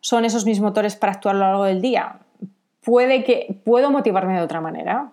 son 0.00 0.24
esos 0.24 0.44
mis 0.44 0.60
motores 0.60 0.96
para 0.96 1.12
actuar 1.12 1.36
a 1.36 1.38
lo 1.38 1.44
largo 1.44 1.64
del 1.64 1.80
día. 1.80 2.18
Puede 2.82 3.22
que 3.22 3.60
puedo 3.64 3.90
motivarme 3.90 4.34
de 4.34 4.42
otra 4.42 4.60
manera. 4.60 5.12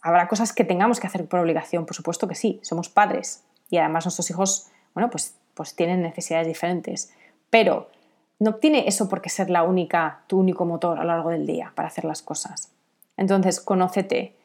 Habrá 0.00 0.28
cosas 0.28 0.52
que 0.52 0.64
tengamos 0.64 1.00
que 1.00 1.06
hacer 1.06 1.26
por 1.26 1.40
obligación, 1.40 1.84
por 1.84 1.94
supuesto 1.94 2.26
que 2.26 2.34
sí, 2.34 2.60
somos 2.62 2.88
padres 2.88 3.44
y 3.68 3.76
además 3.76 4.06
nuestros 4.06 4.30
hijos, 4.30 4.68
bueno, 4.94 5.10
pues, 5.10 5.36
pues 5.54 5.76
tienen 5.76 6.00
necesidades 6.00 6.46
diferentes, 6.46 7.12
pero 7.50 7.90
no 8.38 8.54
tiene 8.54 8.88
eso 8.88 9.08
por 9.08 9.20
qué 9.20 9.28
ser 9.28 9.50
la 9.50 9.62
única, 9.64 10.22
tu 10.28 10.38
único 10.38 10.64
motor 10.64 10.98
a 10.98 11.02
lo 11.02 11.08
largo 11.08 11.30
del 11.30 11.46
día 11.46 11.72
para 11.74 11.88
hacer 11.88 12.04
las 12.04 12.22
cosas. 12.22 12.70
Entonces, 13.16 13.60
conócete 13.60 14.36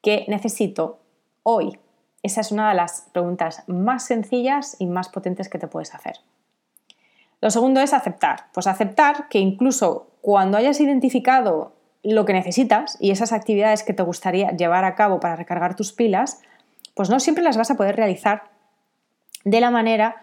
qué 0.00 0.24
necesito 0.28 1.00
hoy 1.42 1.78
esa 2.22 2.40
es 2.40 2.52
una 2.52 2.68
de 2.68 2.74
las 2.74 3.08
preguntas 3.12 3.64
más 3.66 4.04
sencillas 4.04 4.76
y 4.78 4.86
más 4.86 5.08
potentes 5.08 5.48
que 5.48 5.58
te 5.58 5.66
puedes 5.66 5.94
hacer. 5.94 6.20
Lo 7.40 7.50
segundo 7.50 7.80
es 7.80 7.92
aceptar. 7.92 8.46
Pues 8.54 8.68
aceptar 8.68 9.28
que 9.28 9.40
incluso 9.40 10.06
cuando 10.20 10.56
hayas 10.56 10.80
identificado 10.80 11.72
lo 12.04 12.24
que 12.24 12.32
necesitas 12.32 12.96
y 13.00 13.10
esas 13.10 13.32
actividades 13.32 13.82
que 13.82 13.92
te 13.92 14.04
gustaría 14.04 14.52
llevar 14.52 14.84
a 14.84 14.94
cabo 14.94 15.18
para 15.18 15.36
recargar 15.36 15.74
tus 15.74 15.92
pilas, 15.92 16.40
pues 16.94 17.10
no 17.10 17.18
siempre 17.18 17.42
las 17.42 17.56
vas 17.56 17.70
a 17.70 17.76
poder 17.76 17.96
realizar 17.96 18.44
de 19.44 19.60
la 19.60 19.72
manera, 19.72 20.22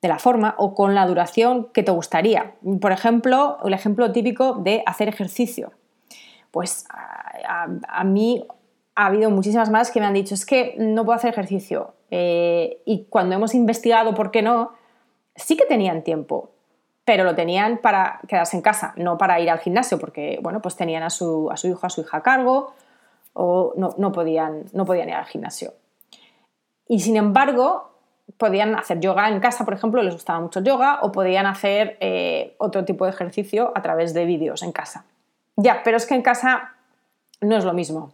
de 0.00 0.08
la 0.08 0.18
forma 0.18 0.54
o 0.56 0.74
con 0.74 0.94
la 0.94 1.06
duración 1.06 1.68
que 1.74 1.82
te 1.82 1.92
gustaría. 1.92 2.54
Por 2.80 2.92
ejemplo, 2.92 3.58
el 3.64 3.74
ejemplo 3.74 4.10
típico 4.12 4.54
de 4.54 4.82
hacer 4.86 5.08
ejercicio. 5.08 5.72
Pues 6.50 6.86
a, 6.88 7.68
a 7.88 8.04
mí 8.04 8.46
ha 8.94 9.06
habido 9.06 9.30
muchísimas 9.30 9.70
más 9.70 9.90
que 9.90 10.00
me 10.00 10.06
han 10.06 10.14
dicho, 10.14 10.34
es 10.34 10.46
que 10.46 10.74
no 10.78 11.04
puedo 11.04 11.16
hacer 11.16 11.30
ejercicio. 11.30 11.94
Eh, 12.10 12.82
y 12.84 13.06
cuando 13.06 13.34
hemos 13.34 13.54
investigado 13.54 14.14
por 14.14 14.30
qué 14.30 14.42
no, 14.42 14.72
sí 15.34 15.56
que 15.56 15.66
tenían 15.66 16.02
tiempo, 16.02 16.50
pero 17.04 17.24
lo 17.24 17.34
tenían 17.34 17.78
para 17.78 18.20
quedarse 18.28 18.56
en 18.56 18.62
casa, 18.62 18.94
no 18.96 19.18
para 19.18 19.40
ir 19.40 19.50
al 19.50 19.58
gimnasio, 19.58 19.98
porque 19.98 20.38
bueno, 20.42 20.62
pues 20.62 20.76
tenían 20.76 21.02
a 21.02 21.10
su, 21.10 21.50
a 21.50 21.56
su 21.56 21.68
hijo, 21.68 21.86
a 21.86 21.90
su 21.90 22.02
hija 22.02 22.18
a 22.18 22.22
cargo, 22.22 22.72
o 23.32 23.74
no, 23.76 24.12
podían, 24.12 24.64
no 24.72 24.84
podían 24.84 25.08
ir 25.08 25.16
al 25.16 25.26
gimnasio. 25.26 25.74
Y 26.86 27.00
sin 27.00 27.16
embargo, 27.16 27.90
podían 28.38 28.76
hacer 28.76 29.00
yoga 29.00 29.28
en 29.28 29.40
casa, 29.40 29.64
por 29.64 29.74
ejemplo, 29.74 30.02
les 30.02 30.14
gustaba 30.14 30.40
mucho 30.40 30.60
yoga, 30.60 31.00
o 31.02 31.10
podían 31.10 31.46
hacer 31.46 31.98
eh, 32.00 32.54
otro 32.58 32.84
tipo 32.84 33.04
de 33.04 33.10
ejercicio 33.10 33.72
a 33.74 33.82
través 33.82 34.14
de 34.14 34.24
vídeos 34.24 34.62
en 34.62 34.72
casa. 34.72 35.04
Ya, 35.56 35.82
pero 35.82 35.96
es 35.96 36.06
que 36.06 36.14
en 36.14 36.22
casa 36.22 36.74
no 37.40 37.56
es 37.56 37.64
lo 37.64 37.72
mismo. 37.74 38.12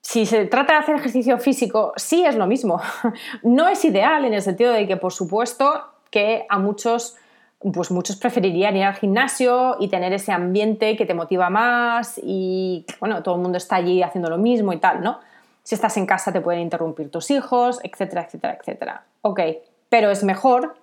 Si 0.00 0.26
se 0.26 0.46
trata 0.46 0.74
de 0.74 0.78
hacer 0.78 0.96
ejercicio 0.96 1.38
físico, 1.38 1.92
sí 1.96 2.24
es 2.24 2.36
lo 2.36 2.46
mismo. 2.46 2.80
No 3.42 3.68
es 3.68 3.84
ideal 3.84 4.24
en 4.24 4.34
el 4.34 4.42
sentido 4.42 4.72
de 4.72 4.86
que, 4.86 4.96
por 4.96 5.12
supuesto, 5.12 5.84
que 6.10 6.46
a 6.48 6.58
muchos, 6.58 7.16
pues 7.58 7.90
muchos 7.90 8.16
preferirían 8.16 8.76
ir 8.76 8.84
al 8.84 8.94
gimnasio 8.94 9.76
y 9.80 9.88
tener 9.88 10.12
ese 10.12 10.32
ambiente 10.32 10.96
que 10.96 11.06
te 11.06 11.14
motiva 11.14 11.50
más 11.50 12.18
y, 12.22 12.86
bueno, 13.00 13.22
todo 13.22 13.34
el 13.34 13.42
mundo 13.42 13.58
está 13.58 13.76
allí 13.76 14.02
haciendo 14.02 14.30
lo 14.30 14.38
mismo 14.38 14.72
y 14.72 14.78
tal, 14.78 15.02
¿no? 15.02 15.20
Si 15.62 15.74
estás 15.74 15.96
en 15.98 16.06
casa 16.06 16.32
te 16.32 16.40
pueden 16.40 16.62
interrumpir 16.62 17.10
tus 17.10 17.30
hijos, 17.30 17.80
etcétera, 17.82 18.22
etcétera, 18.22 18.58
etcétera. 18.58 19.04
Ok, 19.20 19.40
pero 19.88 20.10
es 20.10 20.24
mejor, 20.24 20.76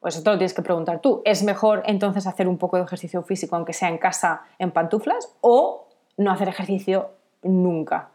pues 0.00 0.14
eso 0.14 0.24
te 0.24 0.30
lo 0.30 0.38
tienes 0.38 0.54
que 0.54 0.62
preguntar 0.62 1.00
tú, 1.00 1.20
¿es 1.24 1.42
mejor 1.42 1.82
entonces 1.84 2.26
hacer 2.26 2.48
un 2.48 2.56
poco 2.56 2.78
de 2.78 2.84
ejercicio 2.84 3.22
físico 3.22 3.56
aunque 3.56 3.74
sea 3.74 3.88
en 3.88 3.98
casa 3.98 4.42
en 4.58 4.70
pantuflas 4.70 5.34
o 5.42 5.88
no 6.16 6.30
hacer 6.30 6.48
ejercicio 6.48 7.10
nunca? 7.42 8.08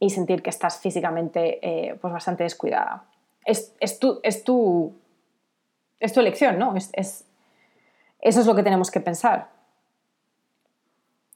Y 0.00 0.10
sentir 0.10 0.42
que 0.42 0.50
estás 0.50 0.78
físicamente 0.78 1.58
eh, 1.62 1.94
pues 2.00 2.12
bastante 2.12 2.44
descuidada. 2.44 3.04
Es, 3.44 3.98
tu, 3.98 4.20
es, 4.22 4.44
tu, 4.44 4.94
es 5.98 6.12
tu 6.12 6.20
elección, 6.20 6.58
¿no? 6.58 6.74
Es, 6.76 7.24
eso 8.20 8.40
es 8.40 8.46
lo 8.46 8.54
que 8.54 8.62
tenemos 8.62 8.90
que 8.90 9.00
pensar. 9.00 9.48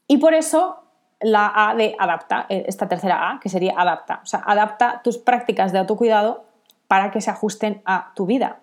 Y 0.07 0.17
por 0.17 0.33
eso 0.33 0.83
la 1.21 1.51
A 1.55 1.73
de 1.75 1.95
adapta, 1.97 2.45
eh, 2.49 2.65
esta 2.67 2.87
tercera 2.87 3.31
A, 3.31 3.39
que 3.39 3.49
sería 3.49 3.73
adapta. 3.77 4.19
O 4.23 4.25
sea, 4.25 4.43
adapta 4.45 5.01
tus 5.03 5.17
prácticas 5.17 5.71
de 5.71 5.79
autocuidado 5.79 6.45
para 6.87 7.11
que 7.11 7.21
se 7.21 7.31
ajusten 7.31 7.81
a 7.85 8.11
tu 8.13 8.25
vida. 8.25 8.59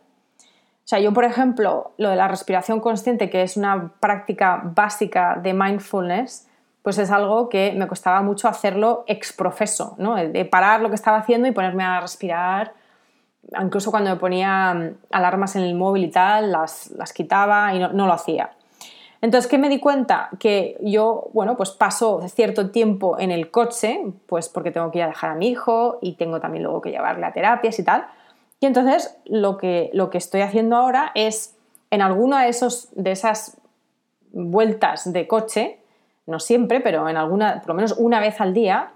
O 0.84 0.88
sea, 0.90 0.98
yo, 0.98 1.12
por 1.12 1.24
ejemplo, 1.24 1.92
lo 1.96 2.10
de 2.10 2.16
la 2.16 2.28
respiración 2.28 2.80
consciente, 2.80 3.30
que 3.30 3.42
es 3.42 3.56
una 3.56 3.92
práctica 4.00 4.60
básica 4.62 5.38
de 5.42 5.54
mindfulness, 5.54 6.48
pues 6.82 6.98
es 6.98 7.10
algo 7.10 7.48
que 7.48 7.72
me 7.76 7.86
costaba 7.86 8.22
mucho 8.22 8.48
hacerlo 8.48 9.04
ex 9.06 9.32
profeso, 9.32 9.94
¿no? 9.98 10.14
de 10.16 10.44
parar 10.44 10.80
lo 10.80 10.88
que 10.88 10.94
estaba 10.94 11.18
haciendo 11.18 11.46
y 11.46 11.52
ponerme 11.52 11.84
a 11.84 12.00
respirar. 12.00 12.72
Incluso 13.60 13.90
cuando 13.90 14.10
me 14.10 14.16
ponía 14.16 14.74
mm, 14.74 14.96
alarmas 15.10 15.56
en 15.56 15.62
el 15.62 15.74
móvil 15.74 16.04
y 16.04 16.10
tal, 16.10 16.52
las, 16.52 16.90
quitaba 17.14 17.74
y 17.74 17.78
no, 17.78 18.06
lo 18.06 18.12
hacía. 18.12 18.50
Entonces, 19.22 19.50
¿qué 19.50 19.58
me 19.58 19.68
di 19.68 19.80
cuenta? 19.80 20.30
Que 20.38 20.78
yo, 20.80 21.28
bueno, 21.34 21.56
pues 21.56 21.70
paso 21.70 22.26
cierto 22.28 22.70
tiempo 22.70 23.18
en 23.18 23.30
el 23.30 23.50
coche, 23.50 24.00
pues 24.26 24.48
porque 24.48 24.70
tengo 24.70 24.90
que 24.90 24.98
ir 24.98 25.04
a 25.04 25.08
dejar 25.08 25.30
a 25.30 25.34
mi 25.34 25.48
hijo 25.48 25.98
y 26.00 26.14
tengo 26.14 26.40
también 26.40 26.64
luego 26.64 26.80
que 26.80 26.90
llevarle 26.90 27.26
a 27.26 27.32
terapias 27.32 27.78
y 27.78 27.84
tal. 27.84 28.06
Y 28.60 28.66
entonces 28.66 29.18
lo 29.26 29.58
que, 29.58 29.90
lo 29.92 30.08
que 30.08 30.18
estoy 30.18 30.40
haciendo 30.40 30.76
ahora 30.76 31.12
es, 31.14 31.56
en 31.90 32.00
alguna 32.00 32.44
de, 32.44 32.48
esos, 32.48 32.88
de 32.92 33.10
esas 33.10 33.58
vueltas 34.32 35.12
de 35.12 35.26
coche, 35.26 35.79
no 36.30 36.40
siempre, 36.40 36.80
pero 36.80 37.08
en 37.08 37.16
alguna, 37.16 37.60
por 37.60 37.68
lo 37.68 37.74
menos 37.74 37.94
una 37.98 38.20
vez 38.20 38.40
al 38.40 38.54
día, 38.54 38.92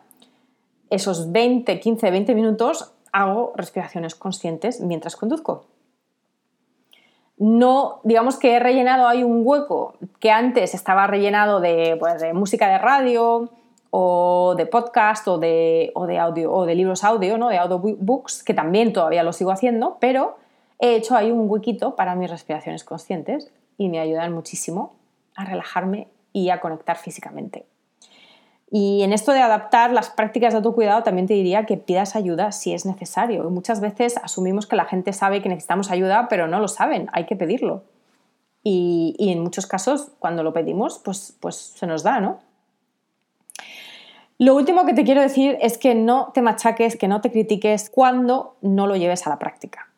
esos 0.91 1.33
20, 1.33 1.81
15, 1.81 2.11
20 2.11 2.35
minutos 2.35 2.93
hago 3.13 3.53
respiraciones 3.57 4.15
conscientes 4.15 4.81
mientras 4.81 5.17
conduzco 5.17 5.67
no, 7.37 8.01
digamos 8.05 8.39
que 8.39 8.55
he 8.55 8.59
rellenado 8.61 9.09
hay 9.09 9.25
un 9.25 9.43
hueco 9.45 9.95
que 10.21 10.31
antes 10.31 10.75
estaba 10.75 11.07
rellenado 11.07 11.61
pues, 11.99 12.21
de, 12.21 12.33
música 12.33 12.69
de 12.69 12.79
radio 12.79 13.51
o 13.91 14.55
de 14.57 14.67
podcast 14.67 15.27
o 15.29 15.39
de, 15.39 15.93
audio 16.21 16.53
o 16.53 16.65
de 16.65 16.75
libros 16.75 17.03
audio, 17.05 17.37
¿no? 17.39 17.49
de 17.49 17.59
audiobooks, 17.59 18.43
que 18.45 18.55
también 18.55 18.93
todavía 18.93 19.23
lo 19.23 19.33
sigo 19.33 19.51
haciendo, 19.51 19.97
pero 20.01 20.37
he 20.79 20.95
hecho 20.95 21.17
ahí 21.17 21.31
un 21.31 21.51
huequito 21.51 21.97
para 21.97 22.15
mis 22.15 22.31
respiraciones 22.31 22.85
conscientes 22.85 23.53
y 23.79 23.89
me 23.89 23.99
ayudan 23.99 24.33
muchísimo 24.33 24.95
a 25.35 25.45
relajarme 25.45 26.09
y 26.35 26.51
a 26.51 26.61
conectar 26.61 26.99
físicamente. 26.99 27.65
Y 28.71 29.03
en 29.03 29.13
esto 29.13 29.31
de 29.33 29.41
adaptar 29.41 29.93
las 29.93 30.11
prácticas 30.11 30.53
de 30.53 30.57
autocuidado 30.57 31.05
también 31.05 31.29
te 31.29 31.35
diría 31.35 31.65
que 31.65 31.77
pidas 31.77 32.17
ayuda 32.17 32.51
si 32.51 32.75
es 32.75 32.85
necesario. 32.85 33.49
muchas 33.49 33.81
veces 33.81 34.17
asumimos 34.23 34.67
que 34.67 34.77
la 34.77 34.85
gente 34.85 35.13
sabe 35.13 35.41
que 35.41 35.49
necesitamos 35.49 35.91
ayuda, 35.91 36.27
pero 36.29 36.49
no 36.49 36.59
lo 36.59 36.69
saben, 36.69 37.09
hay 37.13 37.25
que 37.25 37.37
pedirlo. 37.37 37.85
Y, 38.65 39.15
en 39.19 39.43
muchos 39.43 39.67
casos, 39.67 40.11
cuando 40.19 40.43
lo 40.43 40.53
pedimos, 40.53 40.99
pues, 40.99 41.37
pues 41.39 41.55
se 41.55 41.87
nos 41.87 42.03
da, 42.03 42.19
¿no? 42.19 42.41
Lo 44.39 44.57
último 44.57 44.85
que 44.85 44.95
te 44.95 45.05
quiero 45.05 45.21
decir 45.21 45.57
es 45.61 45.79
que 45.79 45.95
no 45.95 46.33
te 46.35 46.43
machaques, 46.43 46.97
que 46.97 47.07
no 47.07 47.21
te 47.21 47.31
critiques 47.31 47.91
cuando 47.91 48.57
no 48.61 48.87
lo 48.89 48.97
lleves 48.97 49.27
a 49.27 49.31
la 49.31 49.39
práctica 49.39 49.94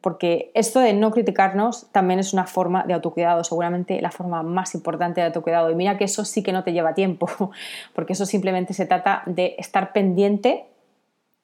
porque 0.00 0.50
esto 0.54 0.80
de 0.80 0.92
no 0.92 1.12
criticarnos 1.12 1.86
también 1.92 2.18
es 2.18 2.32
una 2.32 2.46
forma 2.46 2.82
de 2.84 2.94
autocuidado, 2.94 3.44
seguramente 3.44 4.00
la 4.02 4.10
forma 4.10 4.42
más 4.42 4.74
importante 4.74 5.20
de 5.20 5.28
autocuidado. 5.28 5.70
Y 5.70 5.76
mira 5.76 5.96
que 5.96 6.04
eso 6.04 6.24
sí 6.24 6.42
que 6.42 6.52
no 6.52 6.64
te 6.64 6.72
lleva 6.72 6.94
tiempo, 6.94 7.28
porque 7.94 8.14
eso 8.14 8.26
simplemente 8.26 8.74
se 8.74 8.86
trata 8.86 9.22
de 9.26 9.54
estar 9.58 9.92
pendiente 9.92 10.66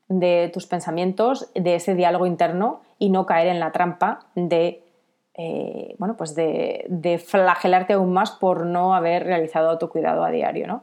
de 0.08 0.50
tus 0.52 0.66
pensamientos, 0.66 1.50
de 1.54 1.76
ese 1.76 1.94
diálogo 1.94 2.26
interno 2.26 2.80
y 2.98 3.10
no 3.10 3.26
caer 3.26 3.46
en 3.46 3.60
la 3.60 3.70
trampa 3.70 4.26
de, 4.34 4.82
eh, 5.34 5.94
bueno, 5.98 6.16
pues 6.16 6.34
de, 6.34 7.22
flagelarte 7.24 7.92
aún 7.92 8.12
más 8.12 8.32
por 8.32 8.66
no 8.66 8.94
haber 8.94 9.24
realizado 9.24 9.70
autocuidado 9.70 10.24
a 10.24 10.30
diario. 10.30 10.82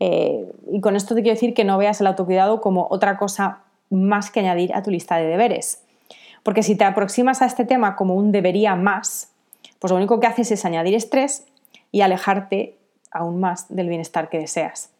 Eh, 0.00 0.50
y 0.72 0.80
con 0.80 0.96
esto 0.96 1.14
te 1.14 1.20
quiero 1.20 1.34
decir 1.34 1.52
que 1.52 1.64
no 1.64 1.76
veas 1.76 2.00
el 2.00 2.06
autocuidado 2.06 2.62
como 2.62 2.86
otra 2.90 3.18
cosa 3.18 3.64
más 3.90 4.30
que 4.30 4.40
añadir 4.40 4.74
a 4.74 4.82
tu 4.82 4.90
lista 4.90 5.16
de 5.16 5.26
deberes 5.26 5.84
porque 6.42 6.62
si 6.62 6.76
te 6.76 6.84
aproximas 6.84 7.42
a 7.42 7.46
este 7.46 7.64
tema 7.64 7.96
como 7.96 8.14
un 8.14 8.32
debería 8.32 8.76
más, 8.76 9.30
pues 9.78 9.90
lo 9.90 9.96
único 9.96 10.20
que 10.20 10.26
haces 10.26 10.50
es 10.50 10.64
añadir 10.64 10.94
estrés 10.94 11.46
y 11.92 12.02
alejarte 12.02 12.76
aún 13.10 13.40
más 13.40 13.66
del 13.68 13.88
bienestar 13.88 14.28
que 14.28 14.38
deseas. 14.38 14.90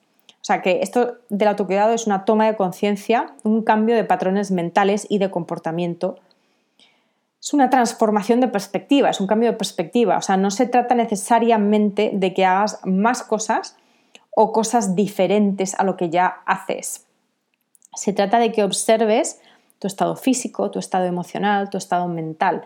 O 0.41 0.45
sea 0.45 0.63
que 0.63 0.81
esto 0.83 1.19
del 1.29 1.49
autocuidado 1.49 1.93
es 1.93 2.07
una 2.07 2.25
toma 2.25 2.47
de 2.47 2.57
conciencia, 2.57 3.35
un 3.43 3.63
cambio 3.63 3.95
de 3.95 4.05
patrones 4.05 4.51
mentales 4.51 5.07
y 5.09 5.19
de 5.19 5.31
comportamiento. 5.31 6.19
Es 7.41 7.53
una 7.53 7.71
transformación 7.71 8.41
de 8.41 8.49
perspectiva, 8.49 9.11
es 9.11 9.21
un 9.21 9.27
cambio 9.27 9.51
de 9.51 9.57
perspectiva. 9.57 10.17
O 10.17 10.23
sea, 10.23 10.37
no 10.37 10.51
se 10.51 10.67
trata 10.67 10.95
necesariamente 10.95 12.11
de 12.15 12.33
que 12.33 12.47
hagas 12.47 12.81
más 12.85 13.23
cosas 13.23 13.77
o 14.35 14.53
cosas 14.53 14.95
diferentes 14.95 15.79
a 15.79 15.85
lo 15.85 15.97
que 15.97 16.09
ya 16.09 16.41
haces. 16.47 17.07
Se 17.95 18.13
trata 18.13 18.39
de 18.39 18.53
que 18.53 18.65
observes 18.65 19.41
tu 19.81 19.87
estado 19.87 20.15
físico, 20.15 20.71
tu 20.71 20.79
estado 20.79 21.07
emocional, 21.07 21.71
tu 21.71 21.79
estado 21.79 22.07
mental. 22.07 22.63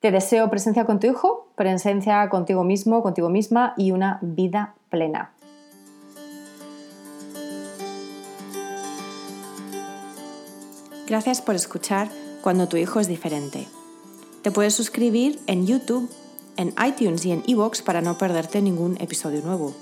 Te 0.00 0.10
deseo 0.10 0.50
presencia 0.50 0.84
con 0.84 1.00
tu 1.00 1.06
hijo, 1.06 1.48
presencia 1.54 2.28
contigo 2.28 2.64
mismo, 2.64 3.02
contigo 3.02 3.28
misma 3.28 3.74
y 3.76 3.92
una 3.92 4.18
vida 4.20 4.74
plena. 4.90 5.30
Gracias 11.06 11.40
por 11.40 11.54
escuchar 11.54 12.08
cuando 12.46 12.68
tu 12.68 12.76
hijo 12.76 13.00
es 13.00 13.08
diferente. 13.08 13.66
Te 14.42 14.52
puedes 14.52 14.72
suscribir 14.72 15.40
en 15.48 15.66
YouTube, 15.66 16.08
en 16.56 16.72
iTunes 16.86 17.26
y 17.26 17.32
en 17.32 17.42
iVoox 17.44 17.82
para 17.82 18.02
no 18.02 18.18
perderte 18.18 18.62
ningún 18.62 18.96
episodio 19.00 19.42
nuevo. 19.42 19.74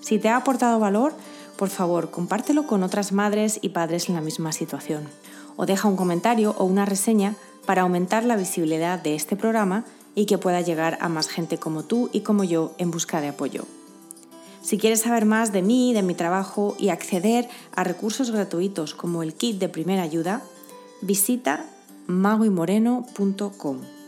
Si 0.00 0.18
te 0.18 0.28
ha 0.28 0.36
aportado 0.36 0.80
valor, 0.80 1.12
por 1.56 1.68
favor, 1.68 2.10
compártelo 2.10 2.66
con 2.66 2.82
otras 2.82 3.12
madres 3.12 3.60
y 3.62 3.68
padres 3.68 4.08
en 4.08 4.16
la 4.16 4.22
misma 4.22 4.50
situación. 4.50 5.04
O 5.54 5.66
deja 5.66 5.86
un 5.86 5.94
comentario 5.94 6.56
o 6.58 6.64
una 6.64 6.84
reseña 6.84 7.36
para 7.64 7.82
aumentar 7.82 8.24
la 8.24 8.34
visibilidad 8.34 8.98
de 8.98 9.14
este 9.14 9.36
programa 9.36 9.84
y 10.16 10.26
que 10.26 10.36
pueda 10.36 10.62
llegar 10.62 10.98
a 11.00 11.08
más 11.08 11.28
gente 11.28 11.58
como 11.58 11.84
tú 11.84 12.10
y 12.12 12.22
como 12.22 12.42
yo 12.42 12.74
en 12.78 12.90
busca 12.90 13.20
de 13.20 13.28
apoyo. 13.28 13.66
Si 14.62 14.78
quieres 14.78 15.02
saber 15.02 15.26
más 15.26 15.52
de 15.52 15.62
mí, 15.62 15.94
de 15.94 16.02
mi 16.02 16.16
trabajo 16.16 16.74
y 16.76 16.88
acceder 16.88 17.48
a 17.76 17.84
recursos 17.84 18.32
gratuitos 18.32 18.94
como 18.94 19.22
el 19.22 19.32
kit 19.34 19.60
de 19.60 19.68
primera 19.68 20.02
ayuda, 20.02 20.42
visita 21.02 21.66
maguimoreno.com. 22.10 23.99